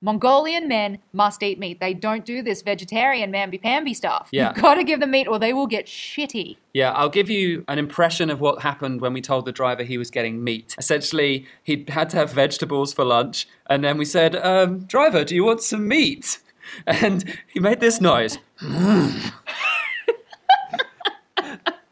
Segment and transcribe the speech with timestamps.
[0.00, 1.80] Mongolian men must eat meat.
[1.80, 4.28] They don't do this vegetarian mamby-pamby stuff.
[4.30, 4.52] Yeah.
[4.54, 6.56] You've got to give them meat or they will get shitty.
[6.72, 9.98] Yeah, I'll give you an impression of what happened when we told the driver he
[9.98, 10.76] was getting meat.
[10.78, 15.34] Essentially, he had to have vegetables for lunch, and then we said, um, Driver, do
[15.34, 16.38] you want some meat?
[16.86, 18.36] And he made this noise.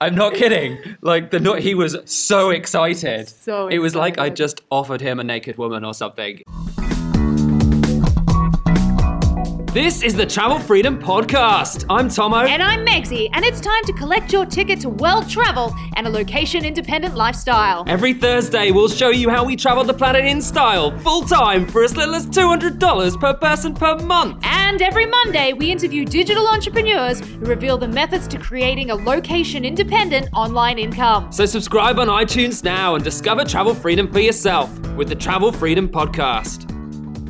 [0.01, 0.79] I'm not kidding.
[1.01, 3.29] Like the no- he was so excited.
[3.31, 6.43] So it was like I just offered him a naked woman or something.
[9.77, 11.85] This is the Travel Freedom Podcast.
[11.91, 12.47] I'm Tomo.
[12.47, 16.09] And I'm Megsy, and it's time to collect your ticket to world travel and a
[16.09, 17.85] location independent lifestyle.
[17.87, 21.85] Every Thursday, we'll show you how we travel the planet in style, full time, for
[21.85, 24.39] as little as $200 per person per month.
[24.45, 29.63] And every Monday, we interview digital entrepreneurs who reveal the methods to creating a location
[29.63, 31.31] independent online income.
[31.31, 35.87] So, subscribe on iTunes now and discover travel freedom for yourself with the Travel Freedom
[35.87, 36.76] Podcast.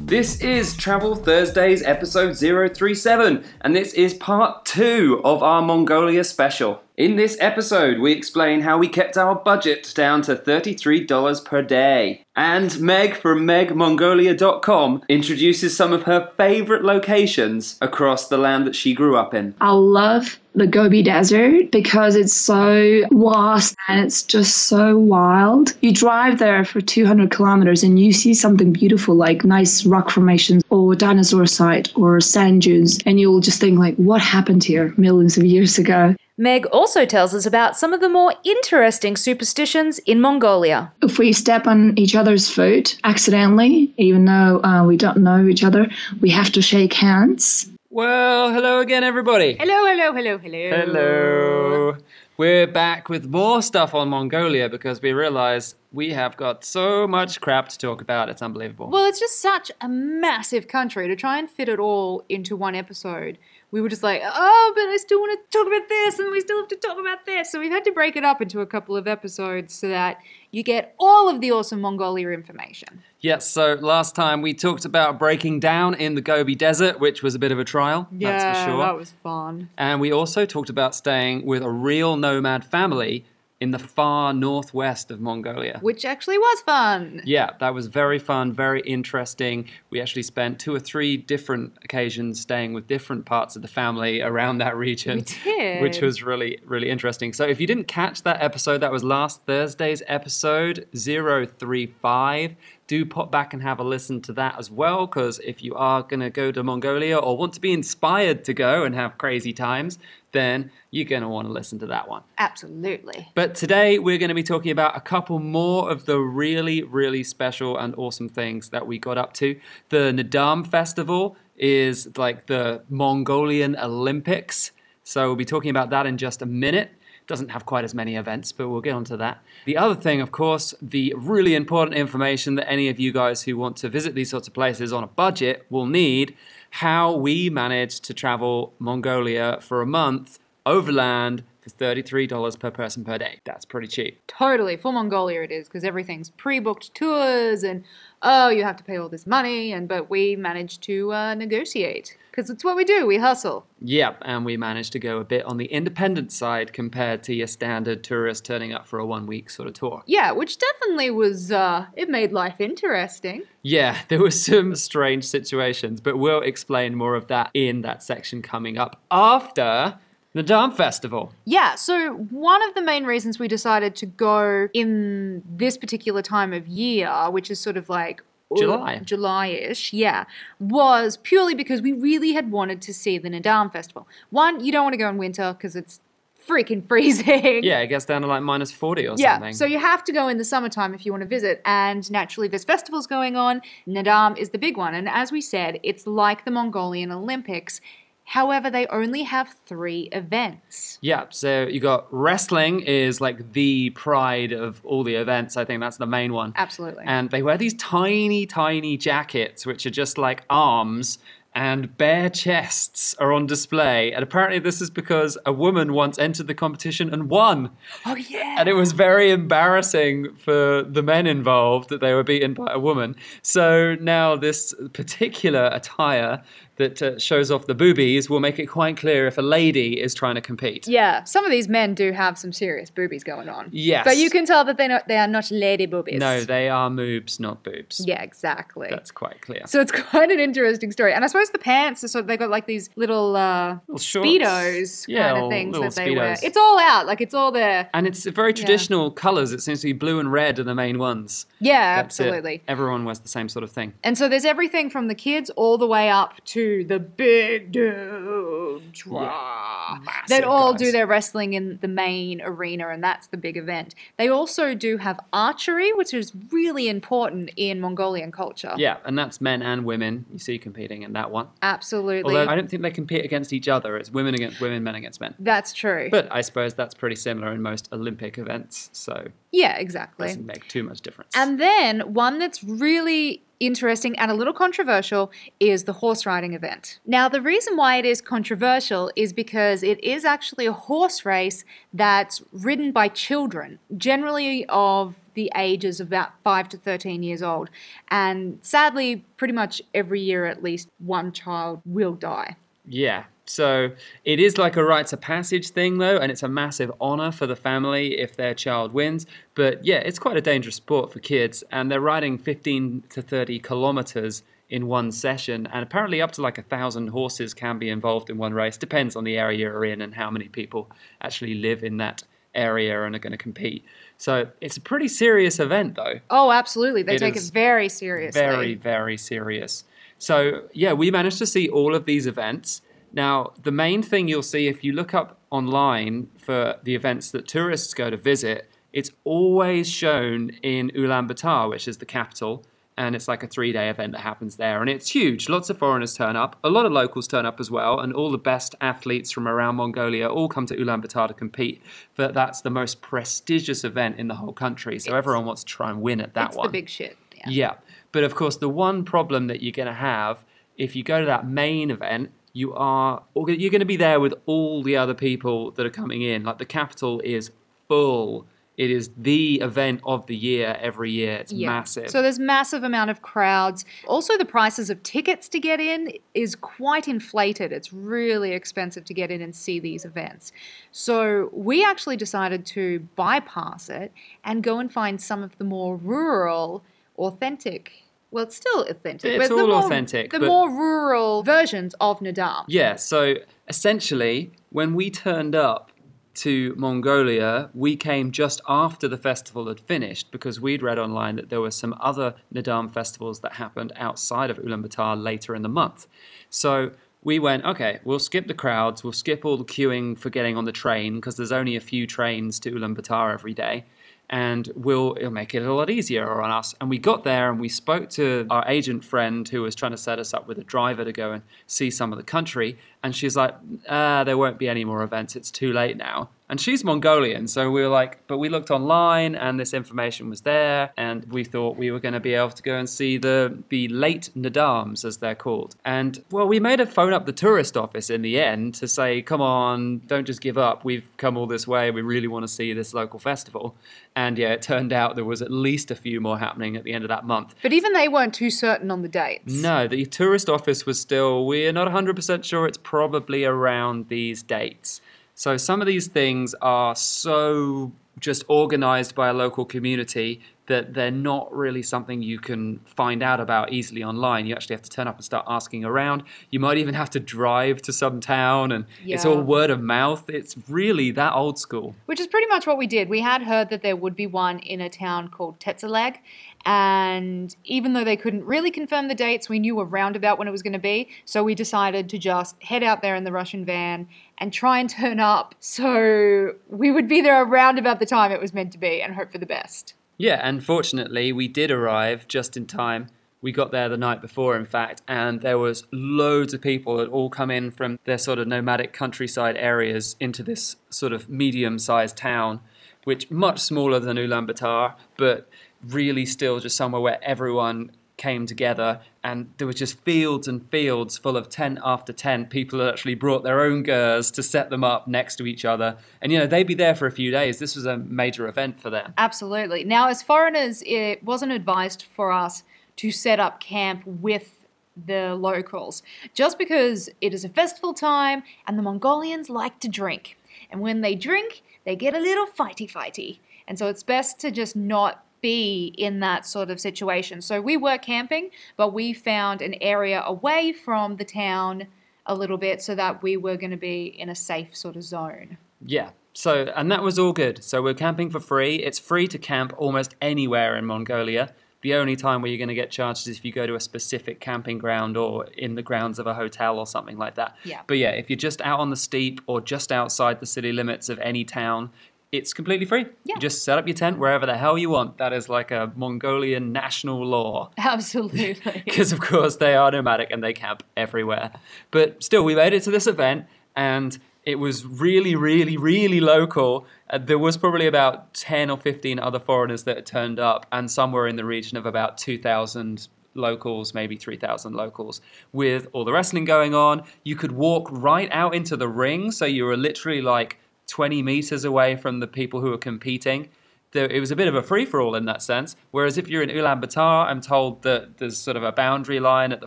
[0.06, 6.80] This is Travel Thursdays episode 037, and this is part two of our Mongolia special.
[6.96, 12.22] In this episode, we explain how we kept our budget down to $33 per day.
[12.34, 18.94] And Meg from megmongolia.com introduces some of her favorite locations across the land that she
[18.94, 19.54] grew up in.
[19.60, 25.74] I love the Gobi Desert because it's so vast and it's just so wild.
[25.82, 30.62] You drive there for 200 kilometers and you see something beautiful like nice rock formations
[30.70, 35.36] or dinosaur site or sand dunes and you'll just think like what happened here millions
[35.36, 36.14] of years ago.
[36.38, 40.92] Meg also tells us about some of the more interesting superstitions in Mongolia.
[41.00, 45.64] If we step on each other's foot accidentally, even though uh, we don't know each
[45.64, 45.88] other,
[46.20, 47.70] we have to shake hands.
[47.88, 49.56] Well, hello again, everybody.
[49.58, 50.70] Hello, hello, hello, hello.
[50.70, 51.96] Hello.
[52.36, 57.40] We're back with more stuff on Mongolia because we realize we have got so much
[57.40, 58.28] crap to talk about.
[58.28, 58.90] It's unbelievable.
[58.90, 62.74] Well, it's just such a massive country to try and fit it all into one
[62.74, 63.38] episode.
[63.72, 66.40] We were just like, oh, but I still want to talk about this, and we
[66.40, 67.50] still have to talk about this.
[67.50, 70.18] So we've had to break it up into a couple of episodes so that
[70.52, 73.02] you get all of the awesome Mongolia information.
[73.20, 77.34] Yes, so last time we talked about breaking down in the Gobi Desert, which was
[77.34, 78.78] a bit of a trial, that's for sure.
[78.78, 79.68] that was fun.
[79.76, 83.24] And we also talked about staying with a real nomad family
[83.58, 85.78] in the far northwest of Mongolia.
[85.80, 87.22] Which actually was fun.
[87.24, 89.66] Yeah, that was very fun, very interesting.
[89.88, 94.20] We actually spent two or three different occasions staying with different parts of the family
[94.20, 95.24] around that region.
[95.44, 95.80] did.
[95.80, 97.32] Which was really, really interesting.
[97.32, 102.56] So if you didn't catch that episode, that was last Thursday's episode 035.
[102.86, 106.02] Do pop back and have a listen to that as well, because if you are
[106.02, 109.52] going to go to Mongolia or want to be inspired to go and have crazy
[109.52, 109.98] times,
[110.36, 112.22] then you're going to want to listen to that one.
[112.38, 113.28] Absolutely.
[113.34, 117.24] But today we're going to be talking about a couple more of the really, really
[117.24, 119.58] special and awesome things that we got up to.
[119.88, 124.72] The Naadam Festival is like the Mongolian Olympics.
[125.04, 126.90] So we'll be talking about that in just a minute.
[127.26, 129.42] Doesn't have quite as many events, but we'll get onto that.
[129.64, 133.56] The other thing, of course, the really important information that any of you guys who
[133.56, 136.36] want to visit these sorts of places on a budget will need
[136.76, 143.16] how we managed to travel Mongolia for a month overland for $33 per person per
[143.16, 143.40] day.
[143.44, 144.20] That's pretty cheap.
[144.26, 144.76] Totally.
[144.76, 147.82] For Mongolia it is, because everything's pre-booked tours and
[148.20, 152.18] oh, you have to pay all this money, and but we managed to uh, negotiate.
[152.36, 153.66] Because it's what we do, we hustle.
[153.80, 157.46] Yep, and we managed to go a bit on the independent side compared to your
[157.46, 160.02] standard tourist turning up for a one week sort of tour.
[160.06, 163.44] Yeah, which definitely was, uh, it made life interesting.
[163.62, 168.42] Yeah, there were some strange situations, but we'll explain more of that in that section
[168.42, 169.98] coming up after
[170.34, 171.32] the Dam Festival.
[171.46, 176.52] Yeah, so one of the main reasons we decided to go in this particular time
[176.52, 178.22] of year, which is sort of like
[178.56, 179.00] July.
[179.04, 180.24] July-ish, yeah,
[180.60, 184.06] was purely because we really had wanted to see the Naadam Festival.
[184.30, 186.00] One, you don't want to go in winter because it's
[186.46, 187.64] freaking freezing.
[187.64, 189.52] Yeah, it gets down to like minus 40 or Yeah, something.
[189.52, 192.46] so you have to go in the summertime if you want to visit, and naturally,
[192.46, 193.62] this festival's going on.
[193.88, 197.80] Naadam is the big one, and as we said, it's like the Mongolian Olympics.
[198.26, 200.98] However, they only have three events.
[201.00, 205.56] Yeah, so you got wrestling is like the pride of all the events.
[205.56, 206.52] I think that's the main one.
[206.56, 207.04] Absolutely.
[207.06, 211.20] And they wear these tiny, tiny jackets, which are just like arms,
[211.56, 214.12] and bare chests are on display.
[214.12, 217.70] And apparently, this is because a woman once entered the competition and won.
[218.04, 218.56] oh yeah.
[218.58, 222.78] And it was very embarrassing for the men involved that they were beaten by a
[222.78, 223.16] woman.
[223.40, 226.42] So now, this particular attire
[226.76, 230.14] that uh, shows off the boobies will make it quite clear if a lady is
[230.14, 230.86] trying to compete.
[230.86, 233.68] Yeah, some of these men do have some serious boobies going on.
[233.72, 234.04] Yes.
[234.04, 236.20] But you can tell that they not, they are not lady boobies.
[236.20, 238.02] No, they are moobs, not boobs.
[238.06, 238.88] Yeah, exactly.
[238.90, 239.62] That's quite clear.
[239.66, 241.12] so it's quite an interesting story.
[241.14, 243.98] And I suppose the pants are sort of, they got like these little, uh, Little
[243.98, 246.34] speedos Yeah, kind of things that they wear.
[246.34, 246.42] Speedos.
[246.44, 247.88] It's all out, like it's all there.
[247.94, 249.52] and it's very traditional colours.
[249.52, 251.46] It seems to be blue and red are the main ones.
[251.60, 252.24] Yeah, That's it.
[252.26, 252.62] absolutely.
[252.68, 253.94] Everyone wears the same sort of thing.
[254.02, 259.06] And so there's everything from the kids all the way up to the big dudes.
[259.06, 259.98] Rah.
[260.04, 260.80] massive That all guys.
[260.80, 263.94] do their wrestling in the main arena, and that's the big event.
[264.16, 268.74] They also do have archery, which is really important in Mongolian culture.
[268.76, 271.48] Yeah, and that's men and women you see competing in that one.
[271.62, 272.36] Absolutely.
[272.36, 273.96] Although I don't think they compete against each other.
[273.96, 275.34] It's women against women, men against men.
[275.38, 276.08] that's true.
[276.10, 280.28] But I suppose that's pretty similar in most Olympic events, so yeah, exactly.
[280.28, 281.32] doesn't make too much difference.
[281.34, 286.98] And then one that's really interesting and a little controversial is the horse riding event.
[287.06, 291.64] Now, the reason why it is controversial is because it is actually a horse race
[291.92, 297.70] that's ridden by children, generally of the ages of about 5 to 13 years old.
[298.08, 302.56] And sadly, pretty much every year at least one child will die.
[302.86, 303.24] Yeah.
[303.48, 303.92] So
[304.24, 307.46] it is like a rites of passage thing, though, and it's a massive honor for
[307.46, 309.26] the family if their child wins.
[309.54, 313.60] But yeah, it's quite a dangerous sport for kids, and they're riding 15 to 30
[313.60, 318.30] kilometers in one session, and apparently up to like a thousand horses can be involved
[318.30, 318.76] in one race.
[318.76, 320.90] Depends on the area you're in and how many people
[321.20, 323.84] actually live in that area and are going to compete.
[324.18, 326.20] So it's a pretty serious event, though.
[326.30, 327.02] Oh, absolutely.
[327.02, 328.40] They It take it very seriously.
[328.40, 329.84] Very, very serious.
[330.18, 332.82] So, yeah, we managed to see all of these events.
[333.12, 337.46] Now, the main thing you'll see if you look up online for the events that
[337.46, 342.64] tourists go to visit, it's always shown in Ulaanbaatar, which is the capital.
[342.98, 344.80] And it's like a three day event that happens there.
[344.80, 345.50] And it's huge.
[345.50, 346.58] Lots of foreigners turn up.
[346.64, 348.00] A lot of locals turn up as well.
[348.00, 351.82] And all the best athletes from around Mongolia all come to Ulaanbaatar to compete.
[352.14, 354.98] But that's the most prestigious event in the whole country.
[354.98, 356.68] So everyone wants to try and win at that it's one.
[356.68, 357.18] the big shit.
[357.36, 357.48] Yeah.
[357.48, 357.74] Yeah.
[358.12, 360.44] But of course, the one problem that you're going to have
[360.76, 364.34] if you go to that main event, you are you're going to be there with
[364.46, 366.44] all the other people that are coming in.
[366.44, 367.50] Like the capital is
[367.88, 368.46] full.
[368.76, 371.36] It is the event of the year every year.
[371.36, 371.68] It's Yeah.
[371.68, 372.10] massive.
[372.10, 373.86] So there's massive amount of crowds.
[374.06, 377.72] Also, the prices of tickets to get in is quite inflated.
[377.72, 380.52] It's really expensive to get in and see these events.
[380.92, 384.12] So we actually decided to bypass it
[384.44, 386.84] and go and find some of the more rural,
[387.18, 388.02] authentic.
[388.30, 389.40] Well, it's still authentic.
[389.40, 392.64] It's all more- authentic, The more rural versions of Naadam.
[392.66, 393.36] Yeah, so
[393.68, 395.90] essentially, when we turned up
[396.34, 401.48] to Mongolia, we came just after the festival had finished because we'd read online that
[401.48, 406.06] there were some other Naadam festivals that happened outside of Ulaanbaatar later in the month.
[406.50, 406.90] So
[407.22, 410.64] we went, okay, we'll skip the crowds, we'll skip all the queuing for getting on
[410.66, 413.86] the train because there's only a few trains to Ulaanbaatar every day.
[414.28, 416.74] And we'll it'll make it a lot easier on us.
[416.80, 419.96] And we got there and we spoke to our agent friend who was trying to
[419.96, 422.76] set us up with a driver to go and see some of the country.
[423.02, 423.54] And she's like,
[423.88, 425.36] ah, there won't be any more events.
[425.36, 426.30] It's too late now.
[426.48, 430.42] And she's Mongolian, so we were like, but we looked online and this information was
[430.42, 433.58] there, and we thought we were going to be able to go and see the
[433.68, 435.74] the late Naadams, as they're called.
[435.84, 439.22] And well, we made a phone up the tourist office in the end to say,
[439.22, 440.84] come on, don't just give up.
[440.84, 441.90] We've come all this way.
[441.90, 443.74] We really want to see this local festival.
[444.14, 446.92] And yeah, it turned out there was at least a few more happening at the
[446.92, 447.54] end of that month.
[447.60, 449.52] But even they weren't too certain on the dates.
[449.52, 455.00] No, the tourist office was still, we're not 100% sure it's probably around these dates.
[455.38, 461.10] So some of these things are so just organized by a local community that they're
[461.10, 464.46] not really something you can find out about easily online.
[464.46, 466.22] You actually have to turn up and start asking around.
[466.50, 470.28] You might even have to drive to some town and it's all word of mouth.
[470.28, 471.94] It's really that old school.
[472.06, 473.08] Which is pretty much what we did.
[473.08, 476.16] We had heard that there would be one in a town called Tsetserleg.
[476.64, 480.50] And even though they couldn't really confirm the dates, we knew around about when it
[480.50, 481.08] was going to be.
[481.24, 484.08] So we decided to just head out there in the Russian van
[484.38, 488.40] and try and turn up so we would be there around about the time it
[488.40, 489.94] was meant to be and hope for the best.
[490.18, 493.08] Yeah, and fortunately, we did arrive just in time.
[493.42, 497.08] We got there the night before, in fact, and there was loads of people that
[497.08, 502.16] all come in from their sort of nomadic countryside areas into this sort of medium-sized
[502.16, 502.60] town,
[503.04, 505.48] which much smaller than Ulaanbaatar, but
[505.86, 511.18] really still just somewhere where everyone came together and there was just fields and fields
[511.18, 514.82] full of tent after tent people had actually brought their own gers to set them
[514.82, 517.58] up next to each other and you know they'd be there for a few days
[517.58, 519.84] this was a major event for them Absolutely.
[519.84, 522.62] Now, as foreigners, it wasn't advised for us
[522.96, 524.64] to set up camp with
[524.96, 530.38] the locals, just because it is a festival time and the Mongolians like to drink.
[530.70, 533.40] And when they drink, they get a little fighty fighty.
[533.68, 537.40] And so it's best to just not be in that sort of situation.
[537.40, 541.86] So we were camping, but we found an area away from the town
[542.26, 545.04] a little bit so that we were going to be in a safe sort of
[545.04, 545.56] zone.
[545.80, 546.10] Yeah.
[546.32, 547.62] So, and that was all good.
[547.62, 548.76] So, we're camping for free.
[548.76, 551.54] It's free to camp almost anywhere in Mongolia.
[551.82, 553.80] The only time where you're going to get charged is if you go to a
[553.80, 557.54] specific camping ground or in the grounds of a hotel or something like that.
[557.62, 557.82] Yeah.
[557.86, 561.08] But yeah, if you're just out on the steppe or just outside the city limits
[561.08, 561.90] of any town,
[562.32, 563.06] it's completely free.
[563.24, 563.34] Yeah.
[563.34, 565.18] You just set up your tent wherever the hell you want.
[565.18, 567.70] That is like a Mongolian national law.
[567.78, 568.56] Absolutely.
[568.84, 571.52] Because, of course, they are nomadic and they camp everywhere.
[571.90, 576.86] But still, we made it to this event and it was really, really, really local.
[577.10, 580.88] Uh, there was probably about 10 or 15 other foreigners that had turned up, and
[580.88, 585.20] somewhere in the region of about 2,000 locals, maybe 3,000 locals,
[585.52, 587.02] with all the wrestling going on.
[587.24, 591.64] You could walk right out into the ring, so you were literally like 20 meters
[591.64, 593.48] away from the people who are competing.
[593.94, 595.74] It was a bit of a free for all in that sense.
[595.90, 599.60] Whereas if you're in Ulaanbaatar, I'm told that there's sort of a boundary line at
[599.60, 599.66] the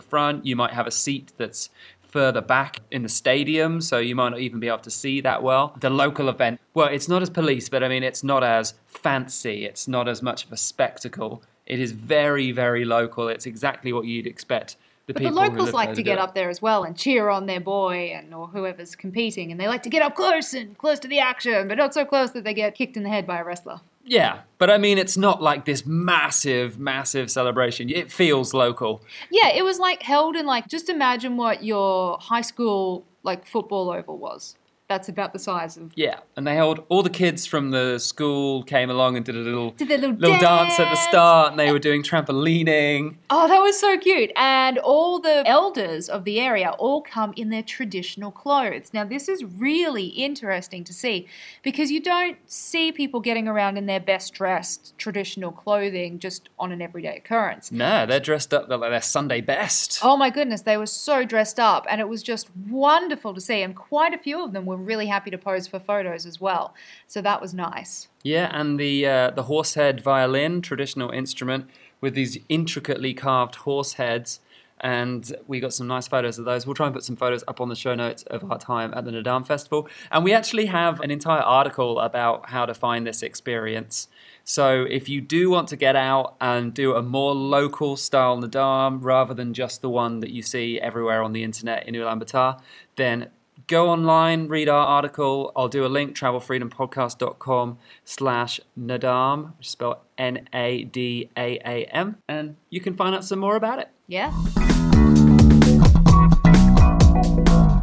[0.00, 0.46] front.
[0.46, 1.68] You might have a seat that's
[2.02, 5.42] further back in the stadium, so you might not even be able to see that
[5.42, 5.76] well.
[5.80, 9.64] The local event, well, it's not as police, but I mean, it's not as fancy,
[9.64, 11.42] it's not as much of a spectacle.
[11.66, 13.28] It is very, very local.
[13.28, 14.76] It's exactly what you'd expect.
[15.14, 17.60] The But the locals like to get up there as well and cheer on their
[17.60, 21.08] boy and or whoever's competing, and they like to get up close and close to
[21.08, 23.44] the action, but not so close that they get kicked in the head by a
[23.44, 23.80] wrestler.
[24.04, 27.90] Yeah, but I mean, it's not like this massive, massive celebration.
[27.90, 29.02] It feels local.
[29.30, 33.90] Yeah, it was like held in like just imagine what your high school like football
[33.90, 34.56] oval was.
[34.90, 35.92] That's about the size of.
[35.94, 39.38] Yeah, and they held all the kids from the school came along and did a
[39.38, 43.14] little Did their little dance at the start, and they were doing trampolining.
[43.30, 44.32] Oh, that was so cute.
[44.34, 48.90] And all the elders of the area all come in their traditional clothes.
[48.92, 51.28] Now, this is really interesting to see
[51.62, 56.72] because you don't see people getting around in their best dressed traditional clothing just on
[56.72, 57.70] an everyday occurrence.
[57.70, 60.00] No, they're dressed up like their Sunday best.
[60.02, 63.62] Oh my goodness, they were so dressed up, and it was just wonderful to see.
[63.62, 66.74] And quite a few of them were really happy to pose for photos as well.
[67.06, 68.08] So that was nice.
[68.22, 71.68] Yeah, and the uh, the horsehead violin, traditional instrument
[72.00, 74.40] with these intricately carved horse heads.
[74.82, 76.66] And we got some nice photos of those.
[76.66, 79.04] We'll try and put some photos up on the show notes of our time at
[79.04, 79.86] the Naadam Festival.
[80.10, 84.08] And we actually have an entire article about how to find this experience.
[84.42, 89.00] So if you do want to get out and do a more local style Naadam
[89.02, 92.58] rather than just the one that you see everywhere on the internet in Ulaanbaatar,
[92.96, 93.28] then
[93.66, 95.52] go online, read our article.
[95.56, 103.14] I'll do a link, travelfreedompodcast.com slash Nadam, which is spelled N-A-D-A-A-M, and you can find
[103.14, 103.88] out some more about it.
[104.06, 104.32] Yeah.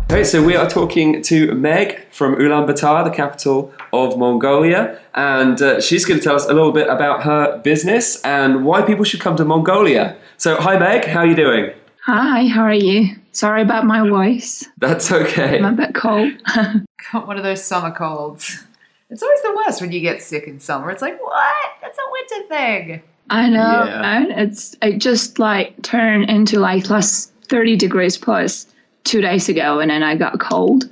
[0.10, 5.82] Okay, so we are talking to Meg from Ulaanbaatar, the capital of Mongolia, and uh,
[5.82, 9.20] she's going to tell us a little bit about her business and why people should
[9.20, 10.18] come to Mongolia.
[10.38, 11.72] So, hi Meg, how are you doing?
[12.06, 13.16] Hi, how are you?
[13.38, 14.68] Sorry about my voice.
[14.80, 15.60] That's okay.
[15.60, 16.32] I'm a bit cold.
[17.14, 18.64] Got one of those summer colds.
[19.12, 20.90] It's always the worst when you get sick in summer.
[20.90, 21.56] It's like, what?
[21.80, 23.02] That's a winter thing.
[23.30, 24.00] I know, Yeah.
[24.02, 24.28] right?
[24.40, 28.66] It's it just like turned into like plus thirty degrees plus
[29.04, 30.90] two days ago, and then I got cold.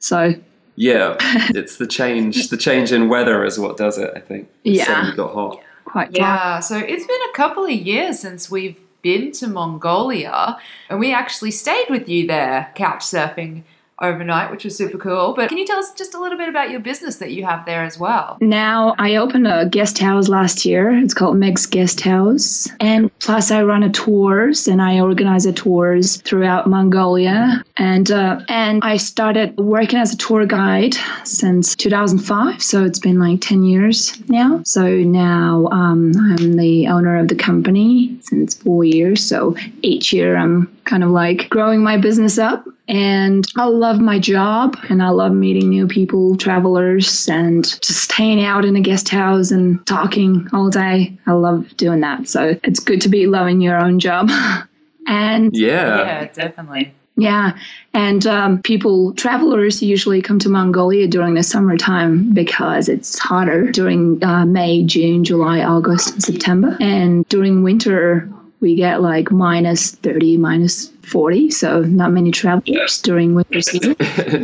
[0.00, 0.34] So
[0.76, 1.16] Yeah,
[1.54, 2.50] it's the change.
[2.50, 4.10] The change in weather is what does it.
[4.14, 4.50] I think.
[4.64, 4.84] It Yeah.
[4.84, 5.60] suddenly got hot.
[5.86, 6.26] quite dry.
[6.26, 11.12] Yeah, so it's been a couple of years since we've been to Mongolia, and we
[11.12, 13.62] actually stayed with you there, couch surfing
[14.00, 15.34] overnight, which was super cool.
[15.34, 17.66] But can you tell us just a little bit about your business that you have
[17.66, 18.38] there as well?
[18.40, 20.90] Now I opened a guest house last year.
[20.90, 25.52] It's called Meg's Guest House, and plus I run a tours and I organize a
[25.52, 27.62] tours throughout Mongolia.
[27.76, 33.18] And uh, and I started working as a tour guide since 2005, so it's been
[33.18, 34.62] like 10 years now.
[34.64, 39.22] So now um, I'm the owner of the company since four years.
[39.22, 42.64] So each year I'm kind of like growing my business up.
[42.88, 48.44] And I love my job and I love meeting new people, travelers, and just staying
[48.44, 51.16] out in a guest house and talking all day.
[51.26, 52.28] I love doing that.
[52.28, 54.28] So it's good to be loving your own job.
[55.06, 55.98] and Yeah.
[56.04, 56.92] yeah, definitely.
[57.16, 57.56] yeah,
[57.94, 64.22] and um, people, travelers usually come to Mongolia during the summertime because it's hotter during
[64.24, 66.76] uh, May, June, July, August, and September.
[66.80, 68.28] And during winter,
[68.60, 71.50] we get like minus 30, minus 40.
[71.50, 73.96] So not many travelers during winter season.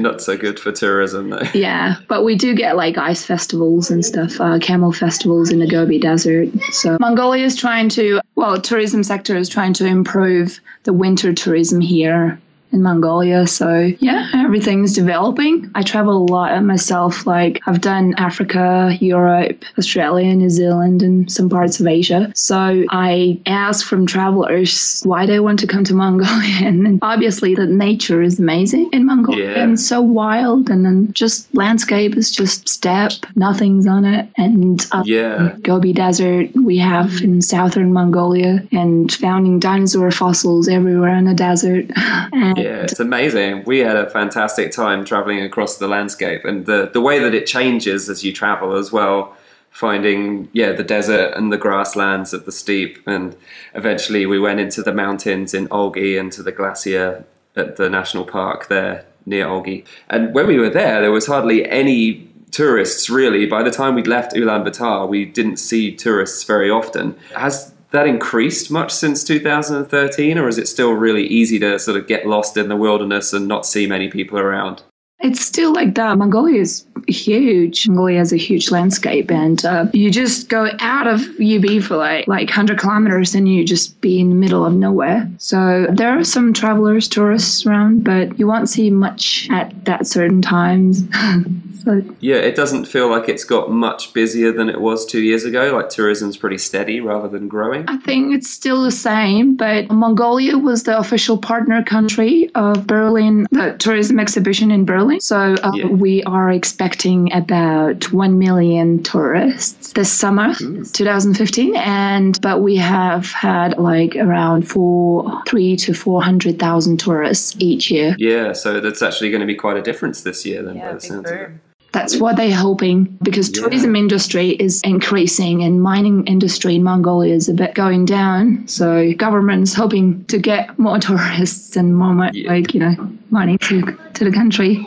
[0.03, 1.43] Not so good for tourism, though.
[1.55, 5.69] Yeah, but we do get like ice festivals and stuff, uh, camel festivals in the
[5.69, 6.49] Gobi Desert.
[6.73, 11.81] So Mongolia is trying to, well, tourism sector is trying to improve the winter tourism
[11.81, 12.41] here
[12.73, 13.47] in Mongolia.
[13.47, 15.71] So yeah, everything's developing.
[15.75, 17.27] I travel a lot myself.
[17.27, 22.33] Like I've done Africa, Europe, Australia, New Zealand, and some parts of Asia.
[22.35, 27.67] So I ask from travelers why they want to come to Mongolia, and obviously the
[27.67, 29.63] nature is amazing in Mongolia Yeah.
[29.63, 35.55] and so wild, and then just landscape is just steppe, nothing's on it, and Yeah.
[35.63, 41.87] Gobi Desert we have in southern Mongolia, and finding dinosaur fossils everywhere in the desert.
[42.33, 43.65] and Yeah, it's amazing.
[43.65, 47.47] We had a fantastic time traveling across the landscape and the, the way that it
[47.47, 49.37] changes as you travel as well.
[49.71, 52.97] Finding, yeah, the desert and the grasslands of the steppe.
[53.07, 53.37] And
[53.75, 57.25] eventually we went into the mountains in Olgi and to the glacier
[57.57, 59.85] at the national park there near Olgi.
[60.09, 63.45] And when we were there, there was hardly any tourists really.
[63.45, 67.15] By the time we'd left Ulaanbaatar, we didn't see tourists very often.
[67.35, 72.07] Has that increased much since 2013, or is it still really easy to sort of
[72.07, 74.83] get lost in the wilderness and not see many people around?
[75.21, 76.19] It's still like that.
[76.19, 77.89] Mongolia is huge.
[77.89, 82.29] Mongolia has a huge landscape, and uh, you just go out of UB for like
[82.29, 85.27] like hundred kilometers, and you just be in the middle of nowhere.
[85.39, 90.43] So there are some travelers, tourists around, but you won't see much at that certain
[90.43, 91.05] times.
[91.83, 95.45] so Yeah, it doesn't feel like it's got much busier than it was two years
[95.45, 95.73] ago.
[95.75, 97.85] Like tourism's pretty steady rather than growing.
[97.89, 103.47] I think it's still the same, but Mongolia was the official partner country of Berlin,
[103.51, 105.21] the tourism exhibition in Berlin.
[105.21, 105.87] So uh, Yeah.
[105.87, 111.77] we are expecting about 1 million tourists this summer, 2015.
[111.77, 118.15] And, but we have had like around four, three to 400,000 tourists each year.
[118.19, 120.93] Yeah, so that's actually going to be quite a difference this year then by the
[120.95, 121.51] big sounds of it.
[121.97, 123.63] That's what they're hoping because Yeah.
[123.63, 128.69] tourism industry is increasing and mining industry in Mongolia is a bit going down.
[128.69, 132.53] So government's hoping to get more tourists and more Yeah.
[132.53, 132.95] like you know
[133.31, 134.87] money to to the country.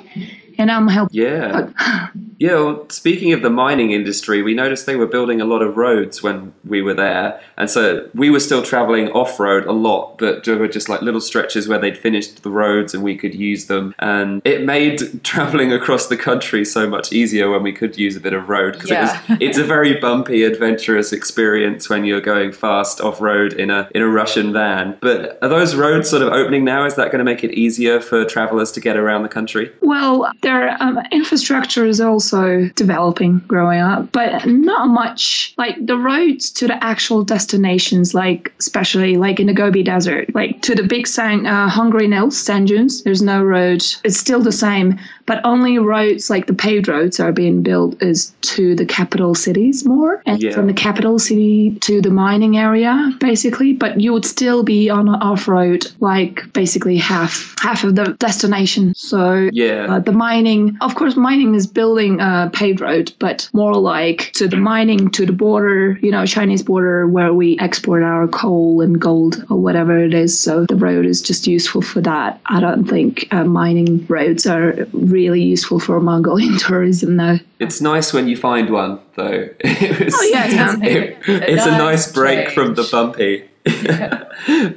[0.60, 1.20] And I'm helping.
[1.20, 1.70] Yeah.
[2.40, 5.76] Yeah, well, speaking of the mining industry, we noticed they were building a lot of
[5.76, 7.40] roads when we were there.
[7.58, 11.02] And so we were still traveling off road a lot, but there were just like
[11.02, 13.94] little stretches where they'd finished the roads and we could use them.
[14.00, 18.22] And it made traveling across the country so much easier when we could use a
[18.22, 19.22] bit of road because Yeah.
[19.30, 23.90] it it's a very bumpy, adventurous experience when you're going fast off road in a,
[23.94, 24.98] in a Russian van.
[25.02, 26.86] But are those roads sort of opening now?
[26.86, 29.72] Is that going to make it easier for travelers to get around the country?
[29.82, 32.29] Well, their um, infrastructure is also
[32.76, 35.54] developing, growing up, but not much.
[35.58, 40.62] Like the roads to the actual destinations, like especially like in the Gobi Desert, like
[40.64, 43.04] to the big sand, uh, Khongoryn Els, sand dunes.
[43.04, 43.84] There's no road.
[44.04, 48.34] It's still the same, but only roads like the paved roads are being built is
[48.42, 50.52] to the capital cities more, and Yeah.
[50.52, 53.74] from the capital city to the mining area, basically.
[53.74, 58.16] But you would still be on an off road, like basically half half of the
[58.20, 58.94] destination.
[58.96, 59.88] So Yeah.
[59.90, 64.48] uh, the mining, of course, mining is building a paved road, but more like to
[64.48, 69.00] the mining to the border, you know, Chinese border where we export our coal and
[69.00, 70.38] gold or whatever it is.
[70.40, 72.40] So the road is just useful for that.
[72.48, 77.40] I don't think uh, mining roads are really useful for Mongolian tourism, though.
[77.60, 79.50] It's nice when you find one, though.
[79.60, 80.76] It was- Oh, yeah, yeah.
[80.84, 82.54] it- A it's a nice nice break change.
[82.54, 83.46] from the bumpy.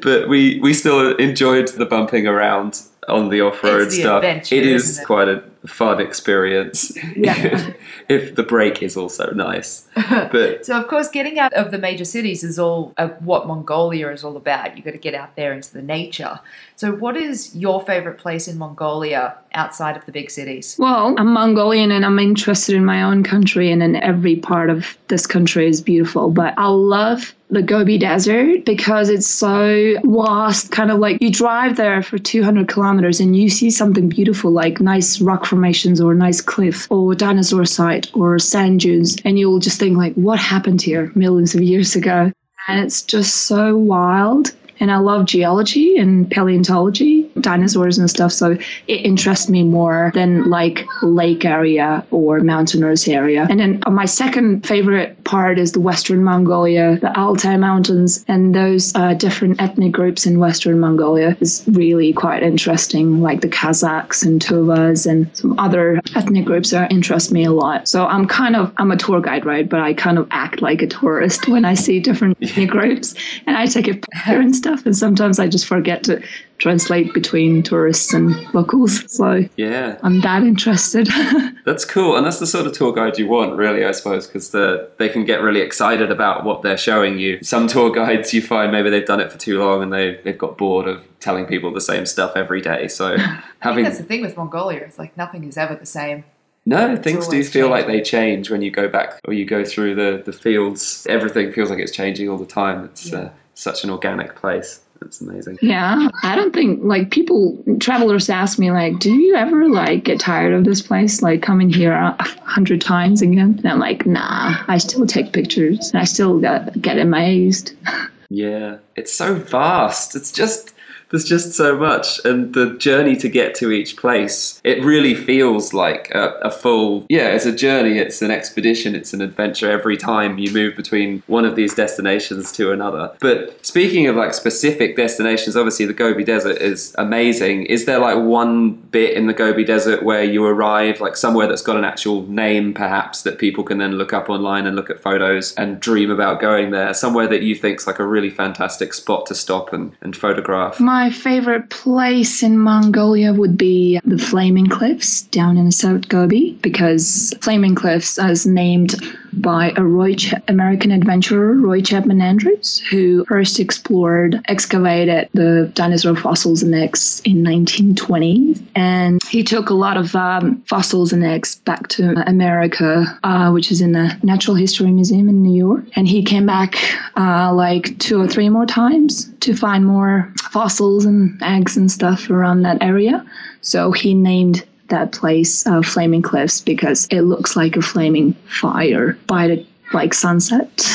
[0.02, 4.24] but we we still enjoyed the bumping around on the off-road It's the stuff.
[4.24, 5.06] it is it?
[5.06, 6.96] quite a fun experience.
[7.16, 7.72] Yeah.
[8.08, 9.86] if the break is also nice.
[10.32, 14.10] But So, of course, getting out of the major cities is all uh, what Mongolia
[14.10, 14.76] is all about.
[14.76, 16.40] You've got to get out there into the nature.
[16.82, 20.74] So, what is your favorite place in Mongolia outside of the big cities?
[20.80, 24.98] Well, I'm Mongolian and I'm interested in my own country, and in every part of
[25.06, 26.30] this country is beautiful.
[26.30, 30.72] But I love the Gobi Desert because it's so vast.
[30.72, 34.80] Kind of like you drive there for 200 kilometers and you see something beautiful, like
[34.80, 39.78] nice rock formations or nice cliff or dinosaur site or sand dunes, and you'll just
[39.78, 42.32] think like, what happened here millions of years ago?
[42.66, 47.21] And it's just so wild and I love geology and paleontology.
[47.42, 48.32] Dinosaurs and stuff.
[48.32, 48.52] So
[48.88, 53.46] it interests me more than like lake area or mountainous area.
[53.48, 58.54] And then uh, my second favorite part is the Western Mongolia, the Altai Mountains, and
[58.54, 64.24] those uh, different ethnic groups in Western Mongolia is really quite interesting, like the Kazakhs
[64.24, 67.88] and Tuvas and some other ethnic groups that interest me a lot.
[67.88, 69.68] So I'm kind of I'm a tour guide, right?
[69.68, 73.14] But I kind of act like a tourist when I see different ethnic groups,
[73.46, 74.86] and I take a picture and stuff.
[74.86, 76.22] And sometimes I just forget to
[76.62, 79.12] translate between tourists and locals.
[79.12, 81.08] So Yeah, I'm that interested.
[81.64, 84.50] that's cool, and that's the sort of tour guide you want, really, I suppose, because
[84.50, 87.42] the they can get really excited about what they're showing you.
[87.42, 90.38] Some tour guides you find maybe they've done it for too long and they they've
[90.38, 92.86] got bored of telling people the same stuff every day.
[92.86, 93.16] So
[93.58, 94.80] having that's the thing with Mongolia.
[94.80, 96.24] It's like nothing is ever the same.
[96.64, 99.96] no things do feel like they change when you go back or you go through
[99.96, 101.08] the the fields.
[101.10, 102.84] Everything feels like it's changing all the time.
[102.84, 104.81] It's uh, such an organic place.
[105.06, 105.58] It's amazing.
[105.60, 110.20] Yeah, I don't think like people travelers ask me like, do you ever like get
[110.20, 111.22] tired of this place?
[111.22, 113.56] Like coming here a hundred times again?
[113.58, 114.56] And I'm like, nah.
[114.68, 117.74] I still take pictures and I still get get amazed.
[118.34, 120.16] Yeah, it's so vast.
[120.16, 120.72] It's just
[121.12, 125.74] there's just so much, and the journey to get to each place, it really feels
[125.74, 127.06] like a, a full.
[127.08, 127.98] Yeah, it's a journey.
[127.98, 128.94] It's an expedition.
[128.94, 133.12] It's an adventure every time you move between one of these destinations to another.
[133.20, 137.66] But speaking of like specific destinations, obviously the Gobi Desert is amazing.
[137.66, 141.62] Is there like one bit in the Gobi Desert where you arrive, like somewhere that's
[141.62, 144.98] got an actual name, perhaps that people can then look up online and look at
[144.98, 146.94] photos and dream about going there?
[146.94, 150.80] Somewhere that you think's like a really fantastic spot to stop and, and photograph.
[150.80, 157.34] My favorite place in Mongolia would be the Flaming Cliffs down in South Gobi because
[157.40, 158.94] Flaming Cliffs is named
[159.32, 166.16] by a Roy Ch- American adventurer, Roy Chapman Andrews, who first explored, excavated the dinosaur
[166.16, 168.56] fossils and eggs in 1920.
[168.74, 173.72] And he took a lot of um, fossils and eggs back to America, uh, which
[173.72, 175.84] is in the Natural History Museum in New York.
[175.94, 176.76] And he came back
[177.16, 182.30] uh, like two or three more times to find more fossils and eggs and stuff
[182.30, 183.24] around that area.
[183.60, 189.16] So he named that place uh, Flaming Cliffs because it looks like a flaming fire
[189.26, 190.86] by the like sunset.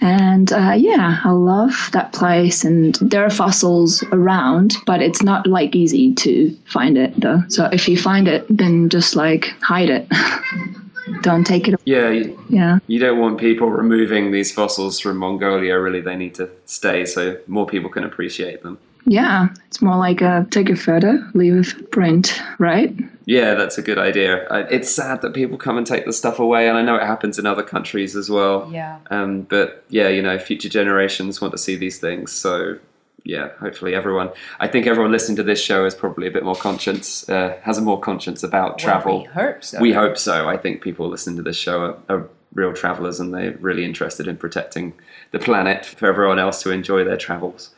[0.00, 2.64] And uh, yeah, I love that place.
[2.64, 7.42] And there are fossils around, but it's not like easy to find it though.
[7.48, 10.06] So if you find it, then just like hide it.
[11.22, 11.80] Don't take it.
[11.84, 12.78] Yeah, you, Yeah.
[12.88, 15.78] you don't want people removing these fossils from Mongolia.
[15.78, 18.78] Really, they need to stay so more people can appreciate them.
[19.06, 19.48] Yeah.
[19.66, 22.94] It's more like a take a photo, leave a footprint, right?
[23.24, 24.46] Yeah, that's a good idea.
[24.70, 27.38] It's sad that people come and take the stuff away, and I know it happens
[27.38, 28.68] in other countries as well.
[28.72, 28.98] Yeah.
[29.10, 32.32] Um, but yeah, you know, future generations want to see these things.
[32.32, 32.78] So
[33.24, 34.30] yeah, hopefully everyone.
[34.60, 37.78] I think everyone listening to this show is probably a bit more conscience, uh, has
[37.78, 39.22] a more conscience about travel.
[39.22, 39.80] Well, we hope so.
[39.80, 40.48] We hope so.
[40.48, 44.28] I think people listening to this show are, are real travelers and they're really interested
[44.28, 44.94] in protecting
[45.32, 47.74] the planet for everyone else to enjoy their travels.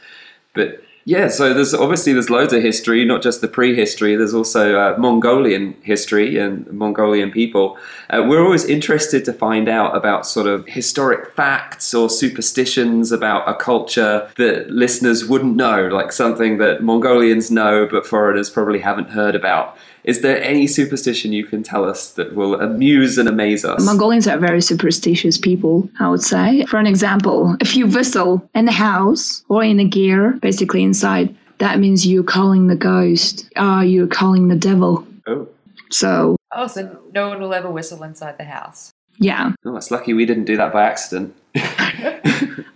[0.54, 4.14] But yeah, so there's obviously there's loads of history, not just the prehistory.
[4.14, 7.78] There's also uh, Mongolian history and Mongolian people.
[8.10, 13.48] Uh, we're always interested to find out about sort of historic facts or superstitions about
[13.48, 19.08] a culture that listeners wouldn't know, like something that Mongolians know but foreigners probably haven't
[19.08, 19.78] heard about.
[20.04, 23.84] Is there any superstition you can tell us that will amuse and amaze us?
[23.84, 26.64] Mongolians are very superstitious people, I would say.
[26.66, 31.34] For an example, if you whistle in the house or in a ger, basically inside,
[31.58, 35.06] that means you're calling the ghost, uh, you're calling the devil.
[35.26, 35.48] oh.
[35.90, 38.92] So, Oh, so no one will ever whistle inside the house.
[39.18, 39.52] yeah.
[39.64, 41.34] oh, it's lucky we didn't do that by accident.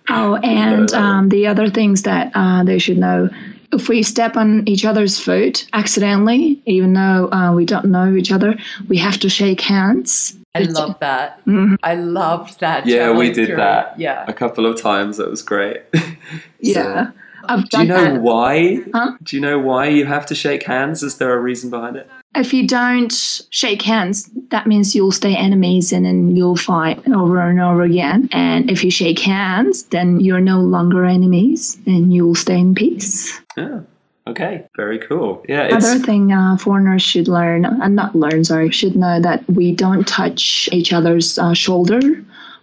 [0.09, 3.31] Oh, and um, the other things that uh, they should know
[3.73, 8.31] if we step on each other's foot accidentally, even though uh, we don't know each
[8.33, 8.55] other,
[8.89, 10.37] we have to shake hands.
[10.55, 11.43] I love that.
[11.47, 11.77] Mhm.
[11.83, 12.87] I loved that.
[12.87, 13.57] Yeah, we did through.
[13.57, 13.99] that.
[13.99, 14.25] Yeah.
[14.29, 15.17] a couple of times.
[15.17, 15.83] That was great.
[16.61, 17.11] Yeah.
[17.49, 18.23] I've Do you know that.
[18.23, 18.79] why?
[18.95, 19.17] Huh?
[19.25, 21.03] Do you know why you have to shake hands?
[21.03, 22.09] Is there a reason behind it?
[22.35, 23.13] If you don't
[23.51, 28.29] shake hands, that means you'll stay enemies and then you'll fight over and over again.
[28.33, 33.41] And if you shake hands, then you're no longer enemies and you'll stay in peace.
[33.57, 33.81] Yeah.
[34.27, 34.65] Okay.
[34.77, 35.45] Very cool.
[35.49, 35.65] Yeah.
[35.65, 39.75] It's Other thing uh, foreigners should learn, uh, not learn, sorry, should know that we
[39.75, 42.01] don't touch each other's uh, shoulder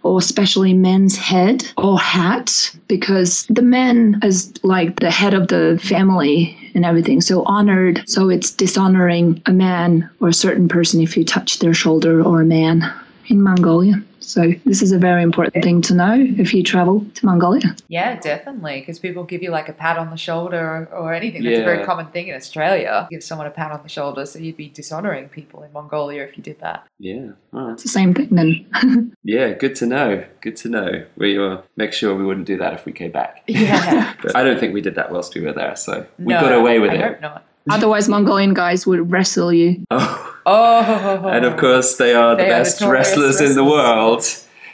[0.02, 5.78] or especially men's head or hat because the man is like the head of the
[5.82, 7.20] family and everything.
[7.20, 8.02] So honored.
[8.06, 12.40] So it's dishonoring a man or a certain person if you touch their shoulder or
[12.40, 12.92] a man
[13.28, 17.26] in mongolia So this is a very important thing to know if you travel to
[17.26, 17.74] Mongolia.
[17.88, 18.78] Yeah, definitely.
[18.80, 20.60] Because people give you like a pat on the shoulder
[20.92, 21.42] or, or anything.
[21.42, 23.08] That's a very common thing in Australia.
[23.10, 26.36] Give someone a pat on the shoulder, so you'd be dishonoring people in Mongolia if
[26.36, 26.86] you did that.
[27.00, 27.30] Yeah.
[27.52, 27.72] All right.
[27.72, 29.12] It's the same thing then.
[29.24, 30.24] Yeah, good to know.
[30.40, 31.04] Good to know.
[31.16, 33.42] We will make sure we wouldn't do that if we came back.
[33.48, 34.14] Yeah.
[34.22, 36.52] But I don't think we did that whilst we were there, so we No, got
[36.52, 37.00] away with I it.
[37.02, 37.44] hope not.
[37.70, 39.84] Otherwise, Mongolian guys would wrestle you.
[39.90, 43.64] Oh, Oh, and of course they are the They are best notorious wrestlers in the
[43.64, 44.24] world.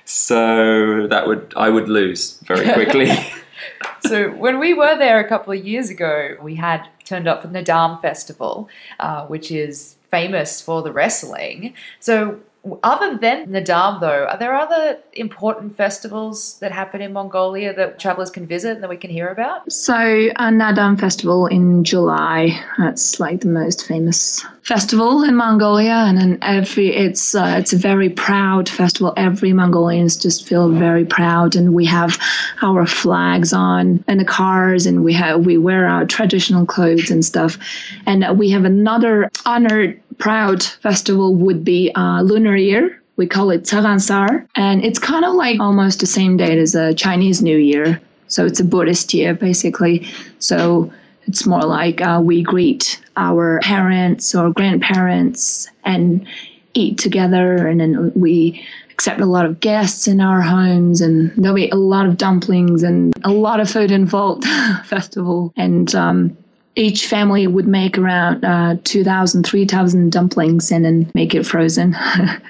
[0.04, 3.10] So that would I would lose very quickly.
[4.00, 7.48] So when we were there a couple of years ago, we had turned up for
[7.48, 8.68] the Naadam Festival,
[9.00, 11.74] uh, which is famous for the wrestling.
[11.98, 12.40] So
[12.82, 18.30] other than Naadam, though, are there other important festivals that happen in Mongolia that travelers
[18.30, 19.70] can visit and that we can hear about?
[19.72, 22.60] So, a Naadam festival in July.
[22.78, 28.08] That's like the most famous festival in Mongolia, and every it's uh, it's a very
[28.08, 29.12] proud festival.
[29.16, 32.18] Every Mongolians just feel very proud, and we have
[32.62, 37.24] our flags on in the cars, and we have we wear our traditional clothes and
[37.24, 37.58] stuff.
[38.06, 43.00] And we have another honored, proud festival would be uh, Lunar Year.
[43.16, 46.74] We call it Tsagaan Sar, and it's kind of like almost the same date as
[46.74, 48.00] a Chinese New Year.
[48.28, 50.06] So it's a Buddhist year, basically.
[50.38, 50.92] So
[51.26, 56.26] it's more like uh, we greet our parents or grandparents and
[56.74, 61.54] eat together, and then we accept a lot of guests in our homes, and there'll
[61.54, 64.44] be a lot of dumplings and a lot of food involved
[64.84, 65.52] festival.
[65.56, 66.36] And um,
[66.76, 71.96] each family would make around uh, 2,000, 3,000 dumplings and then make it frozen.